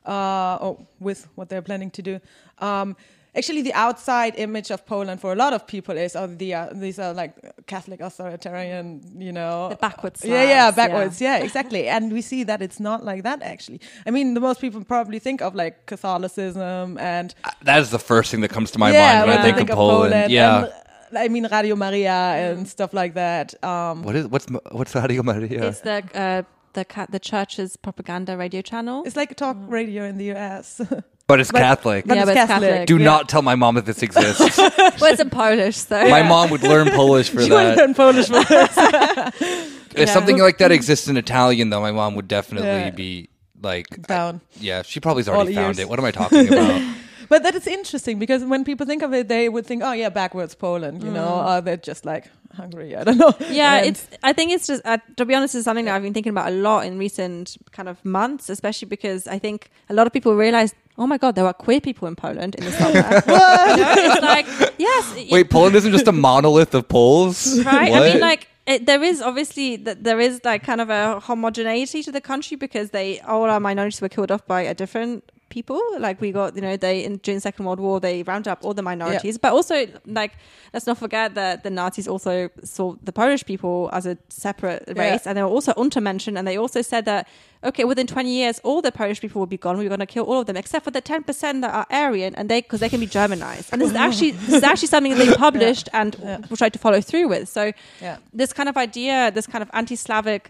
[0.05, 2.19] uh, or with what they're planning to do.
[2.59, 2.95] Um,
[3.35, 6.69] actually, the outside image of Poland for a lot of people is, oh, the uh,
[6.73, 7.33] these are like
[7.67, 11.37] Catholic authoritarian, you know, The backwards yeah, yeah, backwards, yeah.
[11.37, 11.87] exactly.
[11.93, 13.81] And we see that it's not like that actually.
[14.05, 18.31] I mean, the most people probably think of like Catholicism and that is the first
[18.31, 20.31] thing that comes to my yeah, mind when I you think, of Poland.
[20.31, 20.65] Yeah.
[20.65, 20.73] and,
[21.15, 23.53] I mean Radio Maria and stuff like that.
[23.63, 25.67] Um, what is what's what's Radio Maria?
[25.67, 26.41] It's the uh,
[26.73, 29.03] the the church's propaganda radio channel.
[29.05, 30.81] it's like a talk radio in the US.
[31.33, 32.05] But it's but- Catholic.
[32.05, 32.69] but Yeah, it's but it's Catholic.
[32.69, 32.87] Catholic.
[32.87, 33.05] Do yeah.
[33.11, 34.57] not tell my mom that this exists.
[35.01, 37.77] well, it's in Polish, so My mom would learn Polish for She would that.
[37.77, 38.77] learn Polish for this.
[39.95, 40.13] If Yeah.
[40.13, 42.89] something like that exists in Italian, though, my mom would definitely Yeah.
[42.89, 43.29] be
[43.61, 44.41] like Down.
[44.59, 45.79] yeah, she probably's All already found ears.
[45.79, 45.89] it.
[45.89, 46.81] What am I talking about?
[47.29, 50.09] But that is interesting because when people think of it, they would think, oh yeah,
[50.09, 51.03] backwards Poland.
[51.03, 51.45] You know, Mm.
[51.47, 52.25] uh, they're just like
[52.55, 52.95] Hungary.
[52.95, 53.33] I don't know.
[53.49, 54.07] Yeah, And- it's.
[54.23, 54.81] I think it's just.
[54.85, 57.57] Uh, to be honest, it's something that I've been thinking about a lot in recent
[57.71, 61.35] kind of months, especially because I think a lot of people realize, oh my god,
[61.35, 62.93] there are queer people in Poland in the summer.
[62.93, 63.01] You
[63.83, 64.45] know, it's like
[64.77, 65.13] yes.
[65.17, 67.89] it- Wait, Poland isn't just a monolith of Poles, right?
[67.91, 68.03] What?
[68.03, 72.01] I mean, like it, there is obviously that there is like kind of a homogeneity
[72.03, 75.23] to the country because they all our minorities were killed off by a different
[75.57, 75.79] people.
[76.07, 78.59] Like we got, you know, they in, during the Second World War they rounded up
[78.65, 79.75] all the minorities, but also
[80.19, 80.33] like
[80.73, 85.03] let's not forget that the Nazis also saw the Polish people as a separate Yeah.
[85.03, 87.27] race, and they were also untermenschen, and they also said that
[87.69, 89.77] okay, within 20 years all the Polish people will be gone.
[89.77, 92.49] We're going to kill all of them except for the 10% that are Aryan, and
[92.49, 93.69] they because they can be Germanized.
[93.71, 96.37] And this is actually this is actually something that they published and Yeah.
[96.61, 97.45] tried to follow through with.
[97.57, 97.63] So
[98.01, 98.17] yeah.
[98.41, 100.43] this kind of idea, this kind of anti-Slavic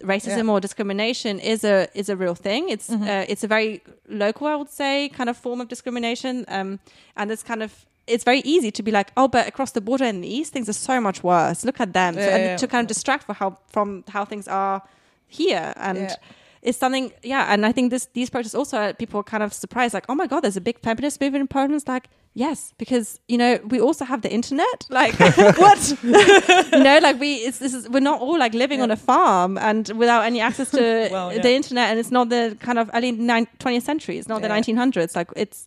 [0.00, 0.52] racism Yeah.
[0.52, 2.68] or discrimination is a is a real thing.
[2.68, 6.78] It's uh, it's a very local, I would say, kind of form of discrimination, um,
[7.16, 10.04] and it's kind of it's very easy to be like, oh, but across the border
[10.04, 11.64] in the east, things are so much worse.
[11.64, 12.56] Look at them, so, Yeah, and yeah.
[12.56, 14.82] to kind of distract for how from how things are
[15.28, 16.16] here, and
[16.62, 17.52] it's something, yeah.
[17.52, 20.14] And I think this these protests also uh, people are kind of surprised, like, oh
[20.14, 21.74] my god, there's a big feminist movement in Poland.
[21.74, 22.08] It's like.
[22.38, 24.84] Yes, because you know we also have the internet.
[24.90, 25.18] Like
[25.58, 25.96] what?
[26.02, 29.56] you know, like we it's this is we're not all like living on a farm
[29.56, 31.40] and without any access to Well, yeah.
[31.40, 34.18] the internet, and it's not the kind of early nine, 20th century.
[34.18, 34.48] It's not Yeah.
[34.48, 35.16] the 1900s.
[35.16, 35.66] Like it's,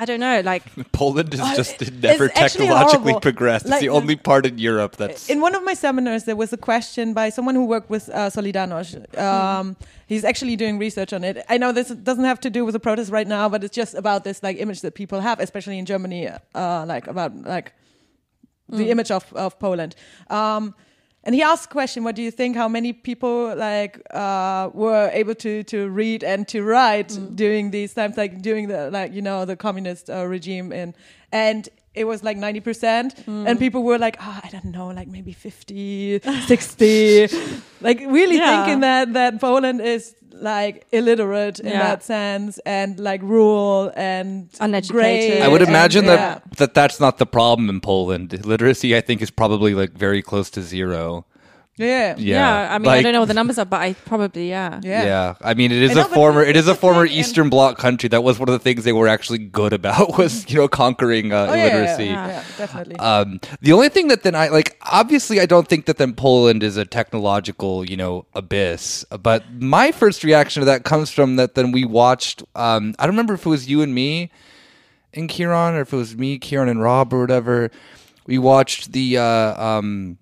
[0.00, 3.64] I don't know, like Poland is just it's never technologically progressed.
[3.66, 5.28] It's Like the the- only part in Europe that's.
[5.28, 8.30] In one of my seminars, there was a question by someone who worked with uh,
[8.30, 8.94] Solidarność.
[9.18, 9.76] Um,
[10.06, 11.36] he's actually doing research on it.
[11.48, 13.94] I know this doesn't have to do with the protest right now, but it's just
[13.94, 17.72] about this like image that people have, especially in Germany, uh, like about like
[18.68, 19.94] the image of of Poland.
[20.30, 20.74] Um,
[21.28, 22.56] and he asked a question: What do you think?
[22.56, 27.92] How many people like uh, were able to to read and to write during these
[27.92, 30.72] times, like during the like you know the communist uh, regime?
[30.72, 30.94] In
[31.30, 35.32] and it was like 90% and people were like oh, i don't know like maybe
[35.32, 37.28] 50 60
[37.80, 38.50] like really Yeah.
[38.64, 41.78] thinking that that poland is like illiterate in Yeah.
[41.88, 44.90] that sense and like rural and Uneducated.
[44.92, 46.16] gray I would and- imagine yeah.
[46.16, 48.44] that, that that's not the problem in Poland.
[48.44, 51.24] Literacy, I think, is probably like very close to zero.
[51.78, 54.48] Yeah Yeah, I mean, I like- don't know what the numbers are, but I probably,
[54.50, 54.80] yeah.
[54.82, 55.34] yeah Yeah.
[55.40, 57.12] I mean, it is I a but former it it's is a the former thing,
[57.16, 58.08] and- Eastern Bloc country.
[58.08, 61.32] That was one of the things they were actually good about was you know conquering
[61.32, 62.04] uh, oh, yeah, illiteracy.
[62.06, 65.86] yeah, yeah, definitely Um, the only thing that then I like, obviously, I don't think
[65.86, 69.04] that then Poland is a technological, you know, abyss.
[69.22, 72.42] But my first reaction to that comes from that then we watched.
[72.54, 74.30] Um, I don't remember if it was you and me
[75.14, 77.70] and Kieran, or if it was me, Kieran, and Rob, or whatever.
[78.26, 80.18] We watched the uh, um,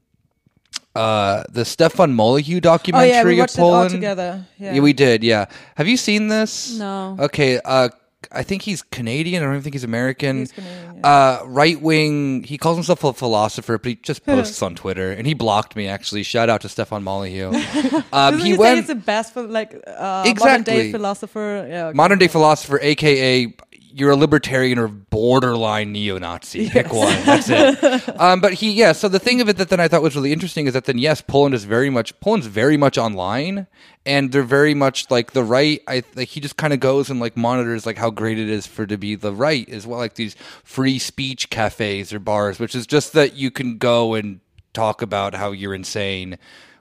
[0.96, 4.80] uh, the Stefan Molyneux oh documentary yeah we of watched it all together yeah, Yeah,
[4.80, 5.22] we did.
[5.22, 5.46] Yeah.
[5.76, 6.78] Have you seen this?
[6.78, 7.16] No.
[7.20, 7.60] Okay.
[7.64, 7.90] Uh,
[8.32, 9.42] I think he's Canadian.
[9.42, 10.38] I don't even think he's American.
[10.40, 12.42] He's Canadian, Uh, right wing.
[12.42, 15.86] He calls himself a philosopher, but he just posts on Twitter, and he blocked me.
[15.86, 17.52] Actually, shout out to Stefan Molyneux.
[18.12, 21.86] Um, he he say went it's the best for like uh, modern day philosopher yeah
[21.86, 21.96] okay.
[21.96, 23.54] modern day philosopher, aka
[23.96, 26.68] you're a libertarian or borderline neo-Nazi.
[26.68, 27.16] Pick one.
[27.24, 28.20] That's it.
[28.20, 28.92] um, but he, yeah.
[28.92, 30.98] So the thing of it that then I thought was really interesting is that then
[30.98, 33.66] yes, Poland is very much Poland's very much online,
[34.04, 35.80] and they're very much like the right.
[35.88, 38.66] I like he just kind of goes and like monitors like how great it is
[38.66, 42.74] for to be the right as well, like these free speech cafes or bars, which
[42.74, 44.40] is just that you can go and
[44.74, 46.36] talk about how you're insane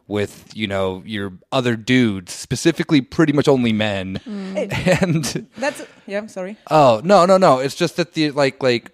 [0.08, 4.20] with you know your other dudes specifically pretty much only men.
[4.26, 6.58] And that's yeah I'm sorry.
[6.70, 7.60] Oh no no no!
[7.60, 8.92] It's just that the like like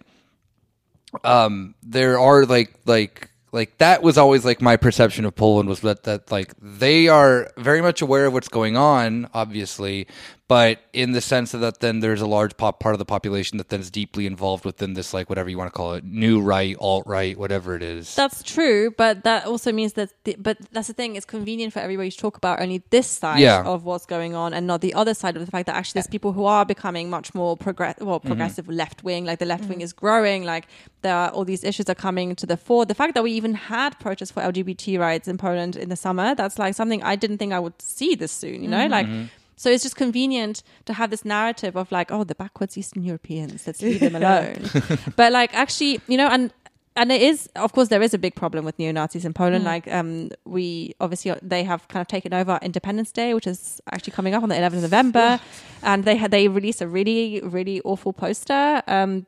[1.24, 5.82] um there are like like like that was always like my perception of Poland was
[5.82, 10.08] that that like they are very much aware of what's going on, obviously,
[10.52, 13.70] but in the sense that then there's a large pop part of the population that
[13.70, 16.76] then is deeply involved within this like whatever you want to call it, new right,
[16.82, 18.14] alt right, whatever it is.
[18.16, 20.12] That's true, but that also means that.
[20.26, 23.40] The, but that's the thing; it's convenient for everybody to talk about only this side
[23.40, 23.64] Yeah.
[23.64, 26.08] of what's going on, and not the other side of the fact that actually there's
[26.08, 28.28] people who are becoming much more progress, well, Mm-hmm.
[28.28, 29.24] progressive left wing.
[29.24, 29.84] Like the left wing mm-hmm.
[29.84, 30.44] is growing.
[30.44, 30.68] Like
[31.02, 32.86] there are all these issues are coming to the fore.
[32.86, 36.36] The fact that we even had protests for LGBT rights in Poland in the summer,
[36.36, 38.64] that's like something I didn't think I would see this soon.
[38.64, 38.92] You know, mm-hmm.
[38.92, 39.08] like.
[39.08, 39.38] Mm-hmm.
[39.62, 43.68] So it's just convenient to have this narrative of like, oh, the backwards Eastern Europeans,
[43.68, 44.56] let's leave them alone.
[45.16, 46.52] but like, actually, you know, and
[46.96, 49.64] and it is, of course, there is a big problem with neo Nazis in Poland.
[49.64, 54.14] Like, um, we obviously they have kind of taken over Independence Day, which is actually
[54.14, 55.40] coming up on the 11th of November,
[55.84, 58.82] and they had they released a really really awful poster.
[58.88, 59.28] Um,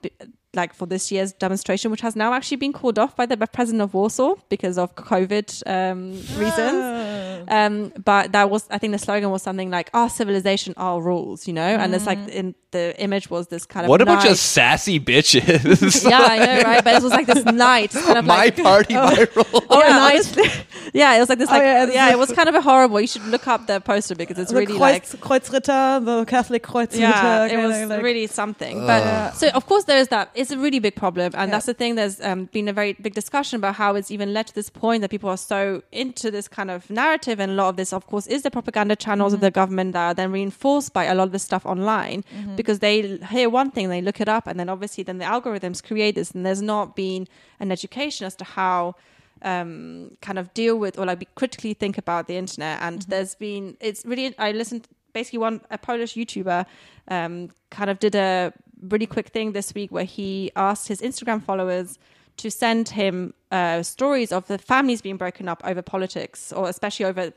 [0.55, 3.81] like for this year's demonstration, which has now actually been called off by the president
[3.81, 7.45] of Warsaw because of COVID um, reasons.
[7.47, 11.47] Um, but that was, I think, the slogan was something like "Our civilization, our rules,"
[11.47, 11.61] you know.
[11.61, 14.99] And it's like in the image was this kind of What a bunch of sassy
[14.99, 16.03] bitches.
[16.09, 16.83] yeah, I know, right?
[16.83, 19.45] But it was like this knight, kind of My like party, my rule.
[19.69, 20.43] Oh, Yeah, honestly,
[20.93, 22.99] yeah, it was like this, Oh, like, yeah, yeah, it was kind of a horrible.
[22.99, 26.99] You should look up the poster because it's the really like, Kreuzritter, the Catholic Kreuzritter.
[26.99, 28.85] yeah, it was like- really something.
[28.85, 30.29] But so, of course, there is that.
[30.35, 31.55] It's a really big problem, and Yeah.
[31.55, 31.95] that's the thing.
[31.95, 35.01] There's um, been a very big discussion about how it's even led to this point
[35.01, 38.05] that people are so into this kind of narrative, and a lot of this, of
[38.07, 41.23] course, is the propaganda channels of the government that are then reinforced by a lot
[41.25, 42.23] of this stuff online
[42.63, 45.83] because they hear one thing, they look it up, and then obviously then the algorithms
[45.83, 47.27] create this, and there's not been
[47.59, 48.95] an education as to how
[49.41, 52.79] um, kind of deal with or like be critically think about the internet.
[52.81, 56.65] And there's been it's really I listened basically one a Polish YouTuber
[57.09, 61.41] um, kind of did a really quick thing this week where he asked his Instagram
[61.41, 61.99] followers
[62.37, 67.05] to send him uh, stories of the families being broken up over politics or especially
[67.05, 67.31] over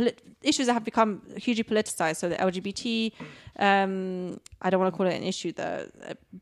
[0.00, 2.16] polit- issues that have become hugely politicized.
[2.16, 3.12] So the LGBT,
[3.58, 5.86] um, I don't want to call it an issue though,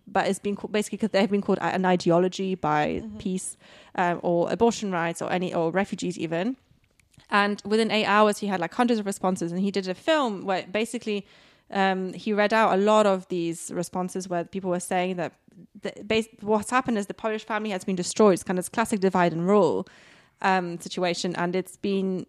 [0.06, 3.56] but it's been called, basically because they have been called an ideology by PiS
[3.94, 6.56] um, or abortion rights or any or refugees even.
[7.30, 10.46] And within eight hours, he had like hundreds of responses, and he did a film
[10.46, 11.26] where basically
[11.70, 15.32] um, he read out a lot of these responses where people were saying that
[15.82, 18.34] the, bas- what's happened is the Polish family has been destroyed.
[18.34, 19.86] It's kind of this classic divide and rule
[20.40, 22.26] um, situation, and it's been.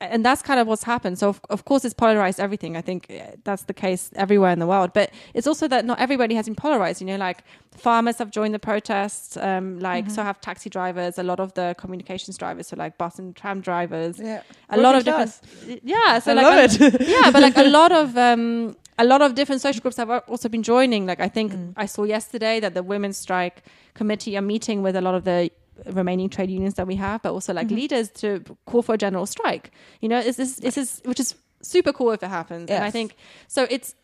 [0.00, 1.18] And that's kind of what's happened.
[1.18, 2.76] So, of, of course, it's polarized everything.
[2.76, 4.92] I think uh, that's the case everywhere in the world.
[4.92, 7.00] But it's also that not everybody has been polarized.
[7.00, 7.38] You know, like
[7.76, 11.74] farmers have joined the protests, um, like so have taxi drivers, a lot of the
[11.78, 14.42] communications drivers, so like bus and tram drivers Yeah.
[14.70, 17.92] a lot of Working different yeah so I like a, yeah but like a lot
[17.92, 21.52] of um a lot of different social groups have also been joining like i think
[21.52, 21.72] Mm.
[21.76, 23.62] i saw yesterday that the women's strike
[23.94, 25.50] committee are meeting with a lot of the
[25.84, 27.76] remaining trade unions that we have but also like Mm-hmm.
[27.76, 29.70] leaders to call for a general strike
[30.00, 32.90] you know is this this is which is super cool if it happens and i
[32.90, 33.16] think
[33.48, 33.94] so it's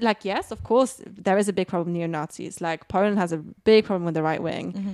[0.00, 3.38] like yes of course there is a big problem with neo-nazis like poland has a
[3.38, 4.92] big problem with the right wing Mm-hmm.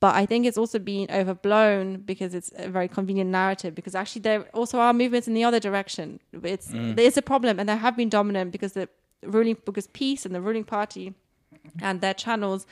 [0.00, 3.74] but I think it's also been overblown because it's a very convenient narrative.
[3.74, 6.20] Because actually, there also are movements in the other direction.
[6.54, 8.88] It's there is a problem, and they have been dominant because the
[9.34, 11.14] ruling because PiS and the ruling party
[11.86, 12.66] and their channels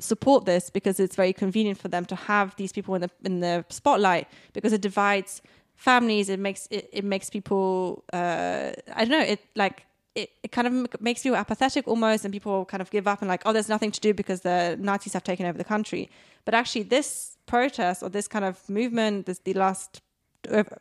[0.00, 3.40] support this because it's very convenient for them to have these people in the in
[3.40, 5.42] the spotlight because it divides
[5.76, 6.28] families.
[6.28, 9.84] It makes it, it makes people uh, I don't know it like.
[10.14, 13.28] It, it kind of makes people apathetic almost, and people kind of give up and
[13.28, 16.10] like, oh, there's nothing to do because the Nazis have taken over the country.
[16.44, 20.00] But actually, this protest or this kind of movement, this the last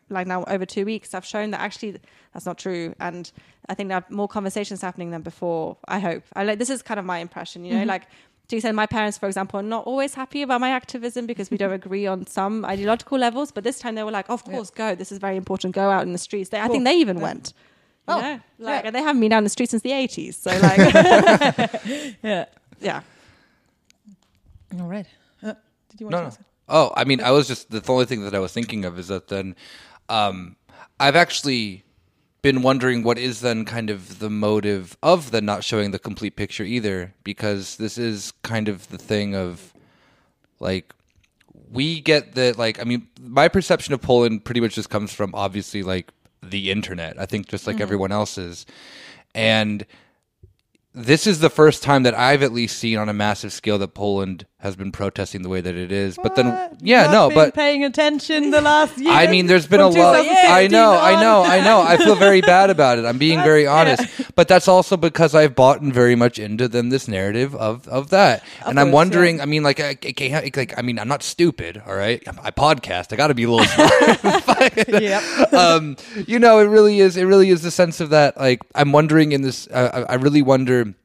[0.09, 1.99] like now over two weeks, have shown that actually
[2.34, 2.95] that's not true.
[2.99, 3.32] And
[3.70, 5.78] I think there are more conversations happening than before.
[5.88, 6.24] I hope.
[6.36, 7.63] I like this is kind of my impression.
[7.63, 8.07] You know, like
[8.48, 11.52] to the extent my parents, for example, are not always happy about my activism because
[11.52, 13.52] we don't agree on some ideological levels.
[13.52, 14.95] But this time they were like, of course, go.
[14.95, 15.76] This is very important.
[15.76, 16.50] Go out in the streets.
[16.50, 17.54] They, I think they even went.
[18.08, 18.39] You Oh, know?
[18.60, 18.88] like yeah.
[18.88, 20.38] and they haven't been down the streets since the eighties.
[20.38, 20.78] So like,
[22.24, 22.45] Yeah.
[22.80, 23.02] yeah.
[24.80, 25.06] All right.
[25.43, 25.54] Uh,
[25.89, 26.28] did you want No, to no.
[26.28, 26.39] ask?
[26.70, 29.08] Oh, I mean, I was just the only thing that I was thinking of is
[29.08, 29.56] that then
[30.10, 30.56] um,
[31.00, 31.84] I've actually
[32.41, 36.35] been wondering what is then kind of the motive of the not showing the complete
[36.35, 39.73] picture either, because this is kind of the thing of
[40.59, 40.93] like
[41.71, 45.33] we get that like I mean my perception of Poland pretty much just comes from
[45.33, 46.11] obviously like
[46.41, 47.19] the internet.
[47.19, 47.83] I think just like mm-hmm.
[47.83, 48.65] everyone else's.
[49.35, 49.85] And
[50.93, 53.93] this is the first time that I've at least seen on a massive scale that
[53.93, 56.18] Poland has been protesting the way that it is.
[56.22, 56.47] But then,
[56.82, 59.12] yeah, Not no, been but paying attention the last year.
[59.14, 60.16] I mean, there's been a lot.
[60.28, 61.43] I know, I know.
[61.43, 61.82] I know.
[61.82, 63.05] I feel very bad about it.
[63.05, 63.74] I'm being very Yeah.
[63.76, 67.88] honest, but that's also because I've bought in very much into then this narrative of
[67.88, 69.41] of that, and I'm course, wondering.
[69.41, 71.84] I mean, like, I, I can't, like, I mean, I'm not stupid.
[71.86, 73.14] All right, I podcast.
[73.14, 74.88] I got to be a little smart.
[74.88, 75.53] Yep.
[75.53, 77.16] um, you know, it really is.
[77.16, 78.38] It really is the sense of that.
[78.38, 79.68] Like, I'm wondering in this.
[79.68, 80.95] Uh, I really wonder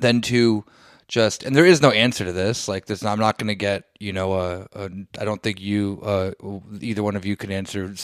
[0.00, 0.64] then to
[1.08, 2.68] just and there is no answer to this.
[2.68, 3.84] Like, this, I'm not going to get.
[3.98, 6.32] You know, I don't think you, uh,
[6.80, 7.94] either one of you, can answer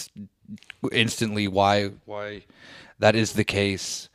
[0.93, 2.43] instantly why why
[2.99, 4.09] that is the case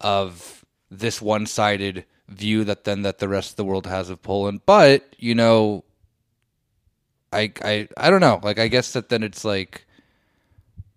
[0.00, 4.60] of this one-sided view that then that the rest of the world has of Poland.
[4.66, 5.84] But you know,
[7.32, 8.40] I I I don't know.
[8.42, 9.86] Like, I guess that then it's like.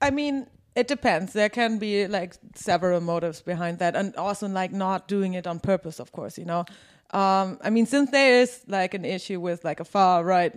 [0.02, 1.34] I mean, it depends.
[1.34, 5.60] There can be like several motives behind that, and also like not doing it on
[5.60, 6.38] purpose, of course.
[6.38, 6.66] You know,
[7.12, 10.54] um, I mean, since there is like an issue with like a far right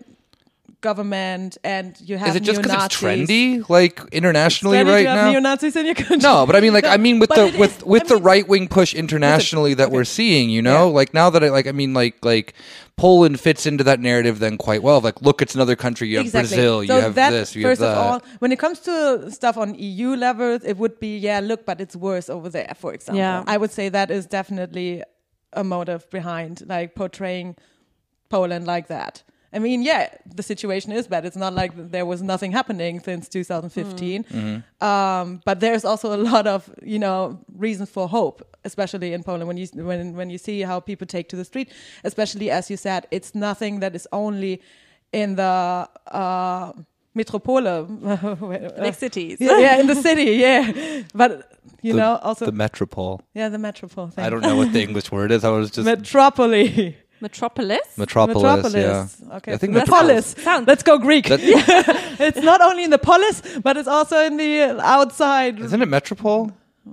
[0.80, 5.08] government and you have Is it just because it's trendy, like internationally, Trendy right to
[5.10, 5.30] have now?
[5.32, 6.18] neo-Nazis in your country.
[6.18, 8.22] No, but I mean, like, I mean, with the with is- with I the mean-
[8.24, 10.94] right wing push internationally that we're seeing, you know, Yeah.
[10.94, 12.54] like now that I like, I mean, like like
[12.96, 15.00] Poland fits into that narrative then quite well.
[15.00, 16.08] Like, look, it's another country.
[16.08, 16.56] You have exactly.
[16.56, 16.84] Brazil.
[16.84, 17.54] You have that, this.
[17.56, 17.98] You first have that.
[18.00, 21.64] of all, when it comes to stuff on EU levels, it would be yeah, look,
[21.66, 22.72] but it's worse over there.
[22.76, 23.42] For example, Yeah.
[23.48, 25.02] I would say that is definitely
[25.52, 27.56] a motive behind like portraying
[28.28, 29.22] Poland like that.
[29.52, 31.24] I mean, yeah, the situation is bad.
[31.24, 34.24] It's not like there was nothing happening since 2015.
[34.24, 34.84] Mm-hmm.
[34.84, 39.48] Um, but there's also a lot of, you know, reasons for hope, especially in Poland
[39.48, 41.72] when you when when you see how people take to the street.
[42.04, 44.60] Especially as you said, it's nothing that is only
[45.12, 46.72] in the uh,
[47.18, 47.62] metropole,
[48.86, 49.36] Big cities.
[49.40, 51.02] yeah, yeah, in the city, yeah.
[51.14, 51.30] But
[51.82, 53.20] you The- know, also the metropole.
[53.34, 54.08] yeah, the metropole.
[54.08, 54.24] Thing.
[54.24, 55.44] I don't know what the English word is.
[55.44, 56.48] I was just Metropole.
[57.20, 57.80] Metropolis.
[57.96, 58.74] metropolis.
[58.74, 59.08] Yeah.
[59.38, 59.52] Okay.
[59.54, 60.36] I think the metropolis.
[60.38, 61.26] Sounds- Let's go Greek.
[61.26, 61.40] That-
[62.28, 65.58] it's not only in the polis, but it's also in the outside.
[65.58, 66.52] Isn't it metropole?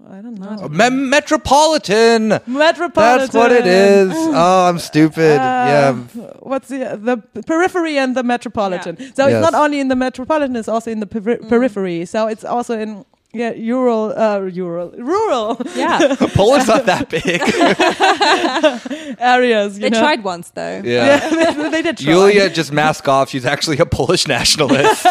[0.09, 0.67] I don't know.
[0.69, 2.39] Me- metropolitan.
[2.47, 3.19] Metropolitan.
[3.19, 4.11] That's what it is.
[4.13, 5.39] Oh, I'm stupid.
[5.45, 5.93] Uh, yeah.
[6.39, 8.97] What's the the periphery and the metropolitan?
[9.15, 9.33] So Yes.
[9.43, 12.05] it's not only in the metropolitan; it's also in the peri- periphery.
[12.05, 16.15] So it's also in yeah, rural, uh, rural, rural Yeah.
[16.33, 17.25] Poland's not that big.
[19.19, 19.75] areas.
[19.75, 19.99] You they know?
[19.99, 20.81] tried once though.
[20.83, 21.29] Yeah.
[21.31, 22.13] Yeah, they did try.
[22.13, 23.29] Julia just mask off.
[23.29, 25.05] She's actually a Polish nationalist.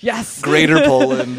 [0.00, 0.40] Yes.
[0.40, 1.38] Greater Poland.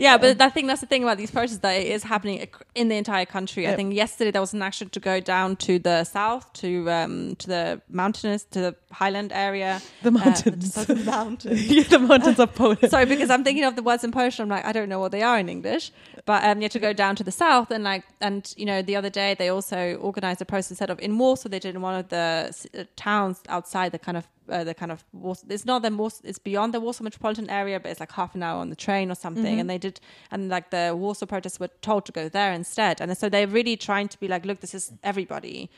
[0.00, 2.88] Yeah, but I think that's the thing about these protests that it is happening in
[2.88, 3.68] the entire country.
[3.68, 7.36] I think yesterday there was an action to go down to the south, to um,
[7.36, 9.82] to the mountainous, to the highland area.
[10.02, 10.74] The uh, mountains.
[10.74, 11.66] the mountains.
[11.70, 12.90] yeah, the mountains of Poland.
[12.90, 14.40] Sorry, because I'm thinking of the words in Polish.
[14.40, 15.92] I'm like, I don't know what they are in English.
[16.24, 18.82] But um, you have to go down to the south and like, and you know,
[18.82, 21.48] the other day they also organized a protest instead of in Warsaw.
[21.48, 24.92] They did in one of the uh, towns outside the kind of uh, the kind
[24.92, 25.46] of Warsaw.
[25.48, 26.22] It's not the Warsaw.
[26.24, 29.10] It's beyond the Warsaw metropolitan area, but it's like half an hour on the train
[29.10, 29.60] or something.
[29.60, 33.00] And they did, and like the Warsaw protests were told to go there instead.
[33.00, 35.70] And so they're really trying to be like, look, this is everybody.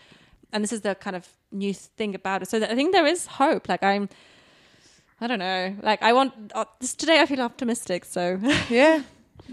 [0.52, 2.48] And this is the kind of new thing about it.
[2.48, 3.68] So I think there is hope.
[3.68, 4.08] Like I'm,
[5.22, 5.76] I don't know.
[5.82, 7.20] Like I want uh, this today.
[7.20, 8.04] I feel optimistic.
[8.04, 9.02] So yeah,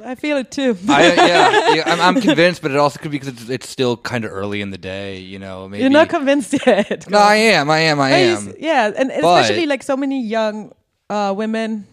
[0.03, 0.76] I feel it too.
[0.89, 3.95] I, yeah, yeah I'm, I'm convinced, but it also could be because it's, it's still
[3.95, 5.20] kind of early in the day.
[5.20, 5.84] You know, maybe.
[5.84, 7.07] You're not convinced yet.
[7.09, 7.70] no, I am.
[7.70, 7.99] I am.
[8.01, 8.47] I am.
[8.49, 10.74] s- Yeah, and But- especially like so many young
[11.09, 11.86] uh, women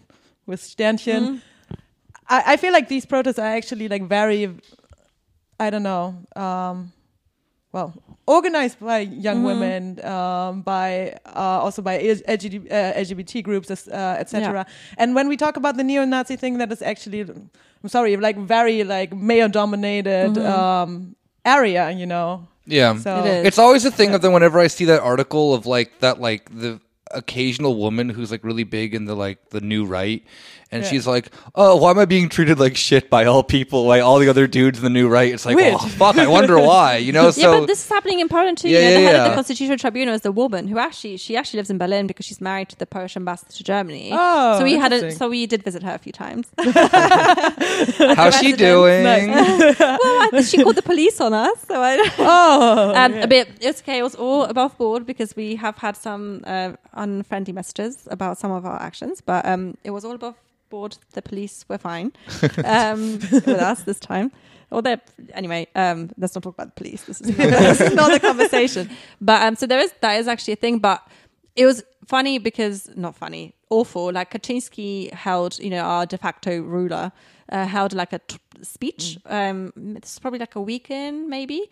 [0.47, 1.21] with Sternchen.
[1.21, 1.37] Mm-hmm.
[2.29, 4.53] I, I feel like these protests are actually like very,
[5.59, 6.91] I don't know, um,
[7.77, 7.89] well,
[8.25, 9.51] organized by young Mm-hmm.
[9.51, 9.81] women,
[10.15, 10.87] um, by
[11.41, 14.65] uh, also by LGBT, uh, LGBT groups, uh, etc.
[14.97, 17.21] And when we talk about the neo-Nazi thing, that is actually,
[17.83, 20.59] I'm sorry, like very like male-dominated Mm-hmm.
[20.59, 21.15] um,
[21.45, 22.29] area, you know.
[22.65, 22.97] Yeah.
[22.99, 23.45] So It is.
[23.47, 26.43] It's always a thing of the whenever I see that article of like that like
[26.63, 26.79] the
[27.11, 30.21] occasional woman who's like really big in the like the new right
[30.71, 30.89] and Yeah.
[30.89, 34.19] she's like, "Oh, why am I being treated like shit by all people, by all
[34.19, 35.75] the other dudes in the new right?" It's like, Weird.
[35.75, 38.57] "Oh, fuck, I wonder why." You know, so yeah, but this is happening in Poland
[38.57, 38.69] too.
[38.69, 41.17] Yeah, you know, yeah, the head of the Constitutional Tribunal is the woman who actually
[41.17, 44.09] she actually lives in Berlin because she's married to the Polish ambassador to Germany.
[44.13, 46.47] Oh, so we had a so we did visit her a few times.
[46.57, 48.57] how's she resident.
[48.57, 49.03] doing?
[49.79, 51.97] well, I, she called the police on us, so I.
[52.19, 53.23] Oh, Um, yeah.
[53.23, 53.47] A bit.
[53.61, 53.99] It's okay.
[53.99, 58.51] It was all above board because we have had some uh, unfriendly messages about some
[58.51, 60.35] of our actions, but um, it was all above
[60.69, 60.97] board.
[61.13, 62.13] The police were fine
[62.65, 64.31] um, with us this time.
[64.69, 64.97] Or they
[65.33, 65.67] anyway.
[65.75, 67.03] Um, let's not talk about the police.
[67.03, 68.89] This is not, this is not the conversation.
[69.21, 70.79] But um, so there is that is actually a thing.
[70.79, 71.07] But
[71.55, 74.11] it was funny because not funny, awful.
[74.11, 77.11] Like Kaczynski held, you know, our de facto ruler
[77.49, 79.17] uh, held like a t- speech.
[79.25, 81.69] Um, this is probably like a weekend, maybe.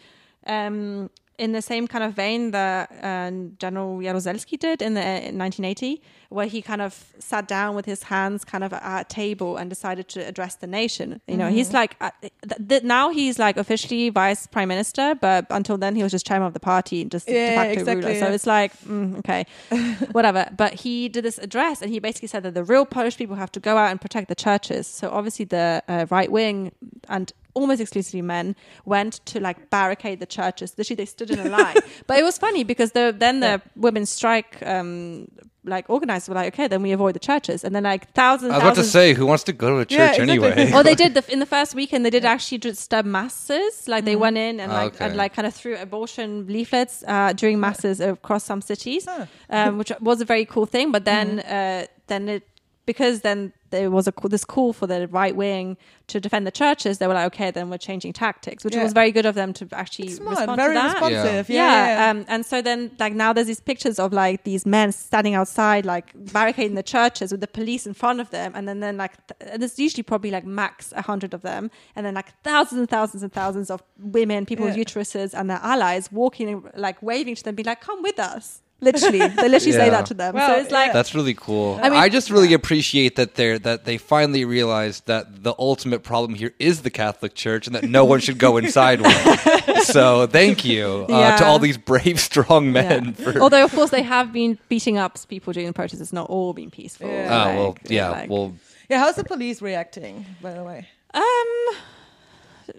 [0.47, 5.37] Um, in the same kind of vein that uh, General Jaruzelski did in the in
[5.37, 9.57] 1980, where he kind of sat down with his hands kind of at a table
[9.57, 11.21] and decided to address the nation.
[11.27, 12.33] You know, he's like uh, th-
[12.69, 16.47] th- now he's like officially vice prime minister, but until then he was just chairman
[16.47, 18.19] of the party, just de facto exactly, ruler.
[18.19, 19.45] So it's like mm, okay,
[20.11, 20.49] whatever.
[20.55, 23.51] But he did this address and he basically said that the real Polish people have
[23.53, 24.87] to go out and protect the churches.
[24.87, 26.71] So obviously the uh, right wing
[27.09, 30.73] and almost exclusively men went to like barricade the churches.
[30.77, 31.77] Literally, they stood in a line.
[32.07, 34.51] but it was funny because the, then the women's strike.
[34.65, 35.27] Um,
[35.67, 38.51] like organizers were like, okay, then we avoid the churches, and then like thousands.
[38.51, 40.51] I was about to say, who wants to go to a Yeah, church exactly.
[40.51, 40.71] anyway?
[40.71, 42.05] well, they did the, in the first weekend.
[42.05, 43.87] They did actually just uh, masses.
[43.87, 44.05] Like Mm-hmm.
[44.05, 45.05] they went in and Ah, like okay.
[45.05, 49.25] and like kind of threw abortion leaflets uh, during masses across some cities, Huh.
[49.49, 50.91] um, which was a very cool thing.
[50.91, 51.83] But then Mm-hmm.
[51.83, 52.43] uh, then it
[52.85, 56.97] because then there was a this call for the right wing to defend the churches,
[56.99, 58.83] they were like, okay, then we're changing tactics, which Yeah.
[58.83, 60.93] was very good of them to actually Smart, respond very to that.
[61.01, 61.49] responsive.
[61.49, 62.09] Yeah, Yeah, yeah.
[62.11, 65.83] Um, and so then like now there's these pictures of like these men standing outside,
[65.85, 66.07] like
[66.37, 69.51] barricading the churches with the police in front of them, and then then like th-
[69.53, 71.63] and there's usually probably like max a hundred of them,
[71.95, 75.61] and then like thousands and thousands and thousands of women, people with uteruses, and their
[75.73, 79.85] allies walking like waving to them, be like, "Come with us." Literally, they literally say
[79.85, 79.89] Yeah.
[79.91, 80.35] that to them.
[80.35, 80.91] Well, so it's like.
[80.93, 81.79] That's really cool.
[81.81, 86.03] I, I mean- just really appreciate that they're that they finally realized that the ultimate
[86.03, 89.15] problem here is the Catholic Church and that no one should go inside one.
[89.85, 91.37] So thank you uh, Yeah.
[91.37, 93.15] to all these brave, strong men.
[93.19, 93.31] Yeah.
[93.31, 96.01] For, Although, of course, they have been beating up people during the protests.
[96.01, 97.07] It's not all been peaceful.
[97.07, 97.27] Yeah.
[97.29, 98.53] oh Like, well, yeah, like- well,
[98.89, 100.87] Yeah, how's the police reacting, by the way?
[101.13, 101.75] Um,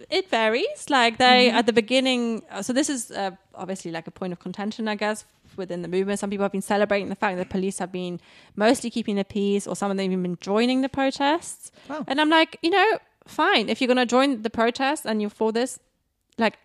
[0.09, 0.89] it varies.
[0.89, 2.41] Like they at the beginning.
[2.51, 5.25] uh, So this is uh, obviously like a point of contention, I guess,
[5.57, 6.19] within the movement.
[6.19, 8.19] Some people have been celebrating the fact that the police have been
[8.55, 11.71] mostly keeping the peace, or some of them even been joining the protests.
[11.89, 12.03] Wow.
[12.07, 15.29] And I'm like, you know, fine if you're going to join the protests and you're
[15.29, 15.79] for this,
[16.37, 16.57] like,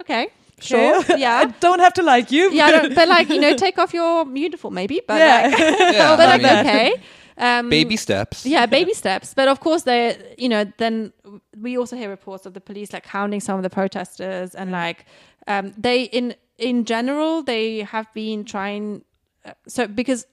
[0.00, 0.28] okay,
[0.60, 1.36] sure, Yeah.
[1.38, 2.52] I don't have to like you.
[2.52, 5.48] Yeah, but like you know, take off your uniform maybe, but Yeah.
[5.48, 5.58] like,
[5.94, 6.92] yeah, but like okay,
[7.38, 8.44] um, baby steps.
[8.46, 9.34] yeah, baby steps.
[9.34, 11.12] But of course, they, you know, then
[11.60, 15.06] we also hear reports of the police like hounding some of the protesters, and like
[15.48, 19.04] um, they, in in general, they have been trying.
[19.44, 20.26] Uh, so because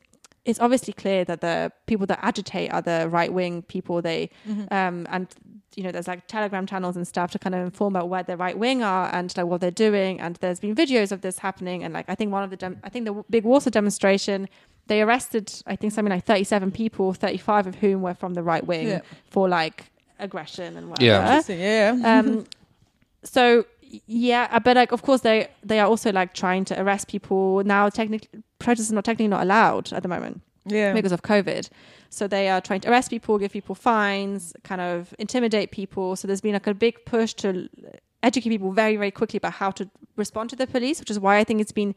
[0.46, 4.02] it's obviously clear that the people that agitate are the right wing people.
[4.02, 4.30] They
[4.72, 5.28] um, and
[5.76, 8.36] you know, there's like Telegram channels and stuff to kind of inform about where the
[8.36, 10.20] right wing are and like what they're doing.
[10.20, 11.84] And there's been videos of this happening.
[11.84, 14.50] And like I think one of the, dem- I think the big Warsaw demonstration,
[14.88, 18.66] they arrested I think something like 37 people, 35 of whom were from the right
[18.66, 19.02] wing Yeah.
[19.30, 19.86] for like
[20.18, 21.44] aggression and whatever.
[21.54, 21.94] Yeah.
[21.96, 22.20] Yeah.
[22.20, 22.46] Um,
[23.24, 26.80] so y- yeah, uh, but like of course they they are also like trying to
[26.82, 27.90] arrest people now.
[27.90, 28.30] Technically,
[28.60, 30.94] protests are not technically not allowed at the moment yeah.
[30.94, 31.70] because of COVID.
[32.10, 36.16] So they are trying to arrest people, give people fines, kind of intimidate people.
[36.16, 37.70] So there's been like a big push to
[38.24, 41.38] educate people very, very quickly about how to respond to the police, which is why
[41.38, 41.96] I think it's been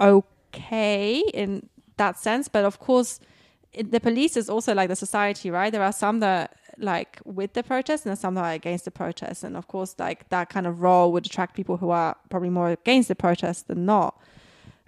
[0.00, 2.48] okay in that sense.
[2.48, 3.20] But of course,
[3.72, 5.70] it, the police is also like the society, right?
[5.70, 9.44] There are some that like with the protest and some that are against the protest.
[9.44, 12.70] And of course, like that kind of role would attract people who are probably more
[12.70, 14.20] against the protest than not.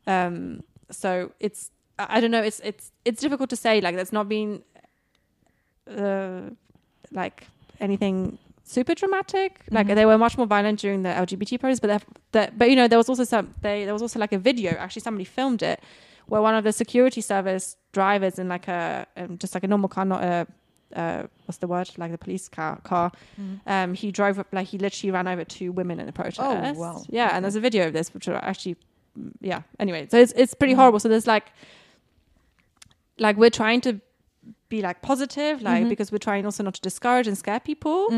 [0.06, 2.42] Um, so it's I don't know.
[2.42, 3.80] It's it's it's difficult to say.
[3.80, 4.62] Like there's not been
[5.90, 6.50] uh,
[7.10, 7.46] like
[7.80, 9.60] anything super dramatic.
[9.70, 12.88] Like they were much more violent during the LGBT protests, but that but you know
[12.88, 14.72] there was also some they there was also like a video.
[14.72, 15.80] Actually, somebody filmed it
[16.26, 19.88] where one of the security service drivers in like a um, just like a normal
[19.88, 20.46] car, not a
[20.94, 23.12] uh, what's the word like the police car car.
[23.66, 26.40] Um, he drove up like he literally ran over two women in the protest.
[26.40, 27.02] oh wow.
[27.08, 28.76] Yeah, and there's a video of this which are actually
[29.18, 29.62] mm, yeah.
[29.78, 30.98] Anyway, so it's it's pretty horrible.
[31.00, 31.46] So there's like
[33.18, 34.00] like we're trying to
[34.68, 38.08] be like positive, like because we're trying also not to discourage and scare people.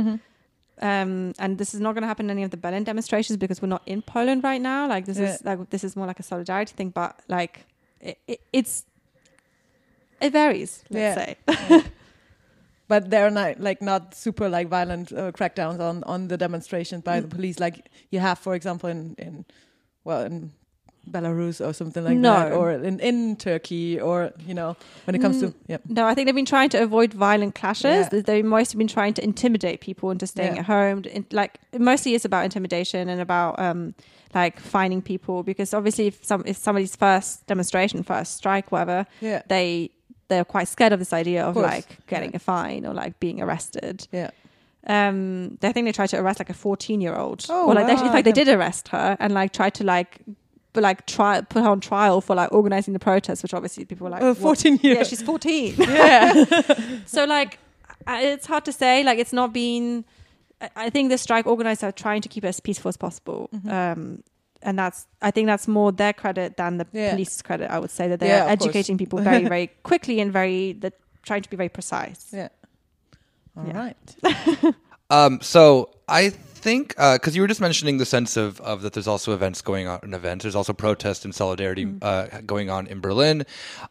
[0.81, 3.62] Um, and this is not going to happen in any of the Berlin demonstrations because
[3.62, 4.89] we're not in Poland right now.
[4.89, 7.66] Like this is like this is more like a solidarity thing, but like
[8.01, 8.85] it, it, it's
[10.20, 10.83] it varies.
[10.91, 11.18] Let's
[11.49, 11.75] Yeah.
[11.77, 11.85] say.
[12.93, 17.16] but they're not like not super like violent uh, crackdowns on on the demonstrations by
[17.20, 17.36] the Mm.
[17.36, 17.76] police like
[18.12, 19.45] you have for example in in
[20.09, 20.53] well in
[21.11, 22.32] Belarus or something like No.
[22.32, 26.14] that or in in Turkey or you know when it comes to yeah No, I
[26.14, 27.84] think they've been trying to avoid violent clashes.
[28.05, 28.09] Yeah.
[28.12, 30.61] They- They've mostly been trying to intimidate people into staying Yeah.
[30.61, 30.99] at home.
[31.16, 33.95] In, like mostly it's about intimidation and about um,
[34.34, 39.43] like finding people because obviously if some if somebody's first demonstration, first strike, whatever, yeah
[39.49, 39.90] they
[40.33, 41.66] they're quite scared of this idea of, course.
[41.74, 43.97] like getting a fine or like being arrested.
[44.12, 44.30] yeah
[44.87, 47.47] Um, I think they tried to arrest like a fourteen-year-old.
[47.49, 50.11] Oh, or like they, in fact, they did arrest her and like tried to like.
[50.74, 54.05] But like try put her on trial for like organizing the protest, which obviously people
[54.07, 54.37] were like what?
[54.39, 55.74] 14 years Yeah, she's fourteen.
[55.78, 56.33] yeah
[57.07, 57.59] so like
[58.09, 60.05] it's hard to say like it's not been
[60.62, 63.49] I- i think the strike organizers are trying to keep it as peaceful as possible
[63.55, 63.70] Mm-hmm.
[63.70, 64.22] um
[64.62, 67.10] and that's i think that's more their credit than the Yeah.
[67.10, 68.68] police's credit i would say that they're Yeah, course.
[68.68, 70.92] educating people very very quickly and very they're
[71.22, 72.48] trying to be very precise yeah
[73.56, 73.78] all Yeah.
[73.78, 74.16] right
[75.10, 79.06] Um, so I think because you were just mentioning the sense of, of that there's
[79.06, 80.42] also events going on in events.
[80.44, 83.44] There's also protest and solidarity uh, going on in Berlin.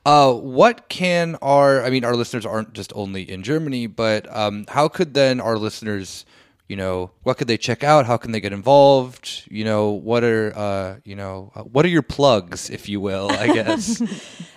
[0.03, 4.65] Uh, what can our I mean our listeners aren't just only in Germany, but um,
[4.69, 6.26] how could then our listeners
[6.72, 8.05] you know what could they check out?
[8.05, 9.43] How can they get involved?
[9.57, 13.30] You know what are uh, you know uh, what are your plugs, if you will?
[13.43, 14.01] I guess.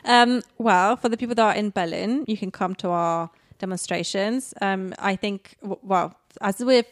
[0.07, 4.53] Um, well, for the people that are in Berlin, you can come to our demonstrations.
[4.61, 6.85] Um, I think, well, as we're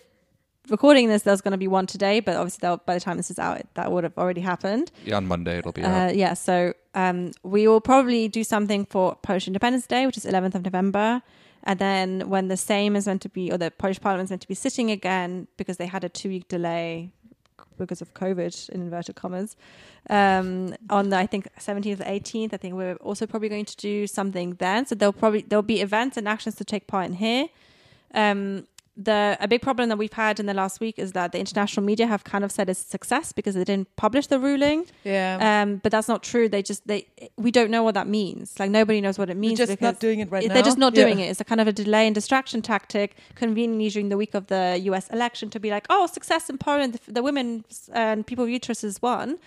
[0.70, 3.38] recording this, there's going to be one today, but obviously by the time this is
[3.38, 4.90] out, that would have already happened.
[5.04, 6.08] yeah, on Monday it'll be out.
[6.08, 10.24] Uh, yeah, so um, we will probably do something for Polish Independence Day, which is
[10.24, 11.20] 11th of November.
[11.64, 14.42] And then when the Sejm is meant to be, or the Polish Parliament is meant
[14.42, 17.12] to be sitting again because they had a two week delay
[17.78, 19.56] because of COVID in inverted commas.
[20.10, 23.76] Um, on the I think 17th or 18th, I think we're also probably going to
[23.76, 24.86] do something then.
[24.86, 27.48] So there'll probably there'll be events and actions to take part in here.
[28.14, 28.66] Um,
[28.96, 31.84] the a big problem that we've had in the last week is that the international
[31.84, 34.84] media have kind of said it's a success because they didn't publish the ruling.
[35.02, 35.62] Yeah.
[35.62, 36.46] Um, but that's not true.
[36.48, 38.58] They just they we don't know what that means.
[38.58, 39.56] Like nobody knows what it means.
[39.58, 41.04] They're just not doing it right They're just not Yeah.
[41.04, 41.30] doing it.
[41.30, 44.78] It's a kind of a delay and distraction tactic, conveniently during the week of the
[44.84, 45.08] U.S.
[45.08, 49.00] election to be like, oh, success in Poland, the, the women and people of uteruses
[49.00, 49.38] won.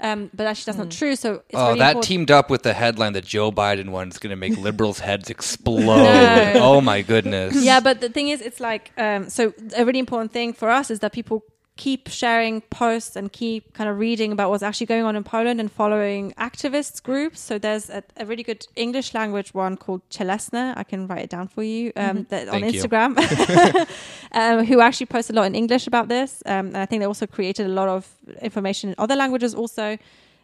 [0.00, 1.14] Um, but actually, that's not true.
[1.14, 2.08] So it's oh, really that important.
[2.08, 5.28] teamed up with the headline that Joe Biden won is going to make liberals' heads
[5.28, 5.84] explode.
[5.84, 6.52] No.
[6.56, 7.62] Oh my goodness.
[7.62, 10.90] yeah but the thing is it's like um, so a really important thing for us
[10.90, 11.44] is that people
[11.80, 15.58] keep sharing posts and keep kind of reading about what's actually going on in poland
[15.58, 17.40] and following activists groups.
[17.40, 20.74] So there's a, a really good english language one called chelesne.
[20.76, 23.10] I can write it down for you um, that, on instagram.
[24.32, 26.42] Um, who actually post a lot in english about this.
[26.44, 28.02] Um, and i think they also created a lot of
[28.42, 29.96] information in other languages also.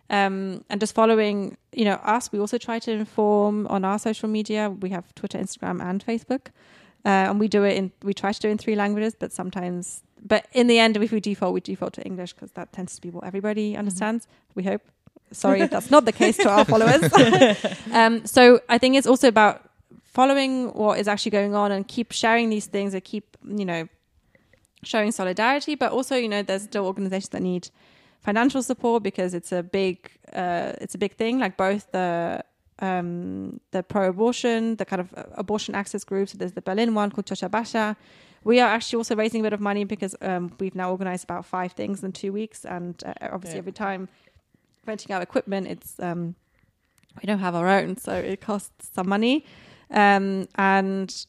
[0.09, 4.29] Um, and just following you know us we also try to inform on our social
[4.39, 4.71] media.
[4.71, 6.45] We have twitter instagram and facebook.
[7.05, 9.33] Uh, and we do it in we try to do it in three languages but
[9.33, 12.95] sometimes but in the end if we default we default to english because that tends
[12.95, 14.83] to be what everybody understands we hope.
[15.33, 17.03] Sorry if that's not the case to our followers.
[17.93, 19.67] Um, so i think it's also about
[20.05, 23.89] following what is actually going on and keep sharing these things and keep you know
[24.83, 27.69] showing solidarity but also you know there's still organizations that need
[28.21, 32.43] financial support because it's a big uh, it's a big thing like both the
[32.79, 37.27] um, the pro-abortion the kind of uh, abortion access groups there's the berlin one called
[37.27, 37.97] Ciocia Basia
[38.47, 41.45] we are actually also raising a bit of money because um, we've now organized about
[41.45, 43.65] five things in two weeks and uh, obviously Yeah.
[43.65, 44.09] every time
[44.87, 46.37] renting out equipment it's um,
[47.21, 49.45] we don't have our own so it costs some money
[49.91, 51.27] um, and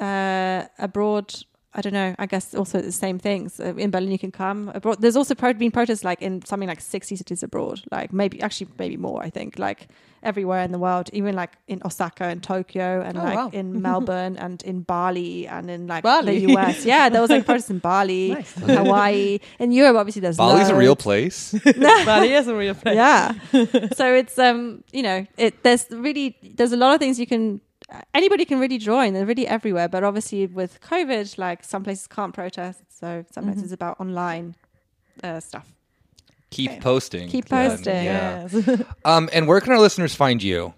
[0.00, 1.34] uh, abroad
[1.76, 2.14] I don't know.
[2.18, 3.58] I guess also the same things.
[3.58, 5.00] Uh, in Berlin, you can come abroad.
[5.00, 8.68] There's also pro- been protests like in something like 60 cities abroad, like maybe actually
[8.78, 9.22] maybe more.
[9.22, 9.88] I think like
[10.22, 13.50] everywhere in the world, even like in Osaka and Tokyo and Oh, like wow.
[13.52, 16.46] in Melbourne and in Bali and in like Bali.
[16.46, 16.84] the US.
[16.92, 18.54] Yeah, there was like protests in Bali, Nice.
[18.54, 19.96] Hawaii, in Europe.
[19.96, 21.54] Obviously, there's Bali's a real place.
[22.06, 22.94] Bali is a real place.
[22.94, 23.32] Yeah.
[23.96, 27.60] so it's um you know it there's really there's a lot of things you can
[28.14, 29.14] anybody can really join.
[29.14, 29.88] They're really everywhere.
[29.88, 33.64] But obviously with COVID, like some places can't protest, so sometimes Mm-hmm.
[33.64, 34.54] it's about online
[35.22, 35.66] uh, stuff.
[36.50, 36.80] Keep Okay.
[36.80, 37.28] posting.
[37.28, 38.04] Keep then, posting.
[38.04, 38.48] Yeah.
[38.52, 38.82] Yes.
[39.04, 40.74] Um, and where can our listeners find you?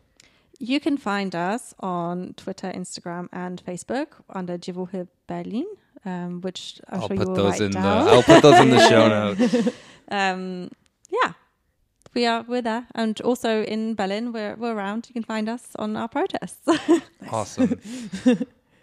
[0.59, 5.67] You can find us on Twitter, Instagram, and Facebook under Dziewuchy Berlin,
[6.07, 7.79] um, which I'm I'll sure you put will write in the.
[7.81, 8.09] down.
[8.09, 9.69] I'll put those in the show notes.
[10.11, 10.71] um,
[11.11, 11.33] yeah,
[12.17, 15.07] we are we're there, and also in Berlin, we're we're around.
[15.09, 16.67] You can find us on our protests.
[17.31, 17.79] Awesome.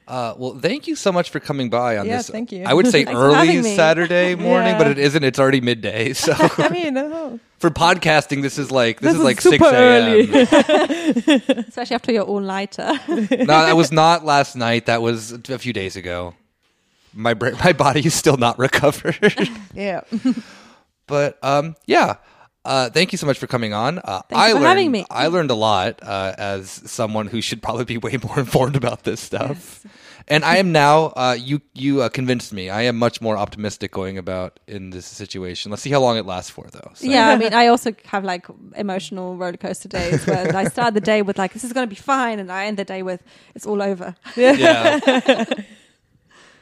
[0.05, 2.29] Uh, well, thank you so much for coming by on Yeah, this.
[2.29, 2.65] thank you.
[2.65, 3.63] I would say early.
[3.75, 4.77] Saturday morning, Yeah.
[4.77, 5.23] but it isn't.
[5.23, 6.11] It's already midday.
[6.13, 9.63] So I mean, oh, for podcasting, this is like this, This is is like six
[9.63, 10.29] super early.
[10.29, 11.65] a.m.
[11.69, 12.91] Especially after your own lighter.
[13.07, 14.87] no, that was not last night.
[14.87, 16.33] That was a few days ago.
[17.13, 19.17] My brain, my body is still not recovered.
[19.73, 20.01] yeah.
[21.07, 22.15] but um, yeah.
[22.65, 23.99] Uh, thank you so much for coming on.
[23.99, 25.05] Uh, I for learned, having me.
[25.09, 29.03] I learned a lot uh, as someone who should probably be way more informed about
[29.03, 29.85] this stuff.
[30.29, 31.07] And I am now.
[31.07, 32.69] Uh, you you uh, convinced me.
[32.69, 35.69] I am much more optimistic going about in this situation.
[35.71, 36.91] Let's see how long it lasts for, though.
[36.93, 37.05] So.
[37.05, 38.45] yeah, I mean, I also have like
[38.77, 41.89] emotional roller coaster days where I start the day with like, this is going to
[41.89, 42.39] be fine.
[42.39, 43.21] And I end the day with,
[43.53, 44.15] it's all over.
[44.37, 44.99] yeah.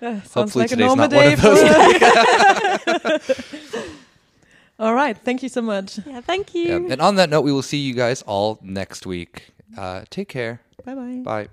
[0.01, 1.41] Sounds Hopefully like a today's normal not one day of
[3.03, 3.97] those
[4.81, 5.15] All right.
[5.15, 5.99] Thank you so much.
[6.05, 6.87] Yeah, thank you.
[6.87, 6.93] yeah.
[6.93, 9.51] And on that note, we will see you guys all next week.
[9.77, 10.59] Uh, take care.
[10.83, 11.21] Bye bye.
[11.23, 11.47] Bye.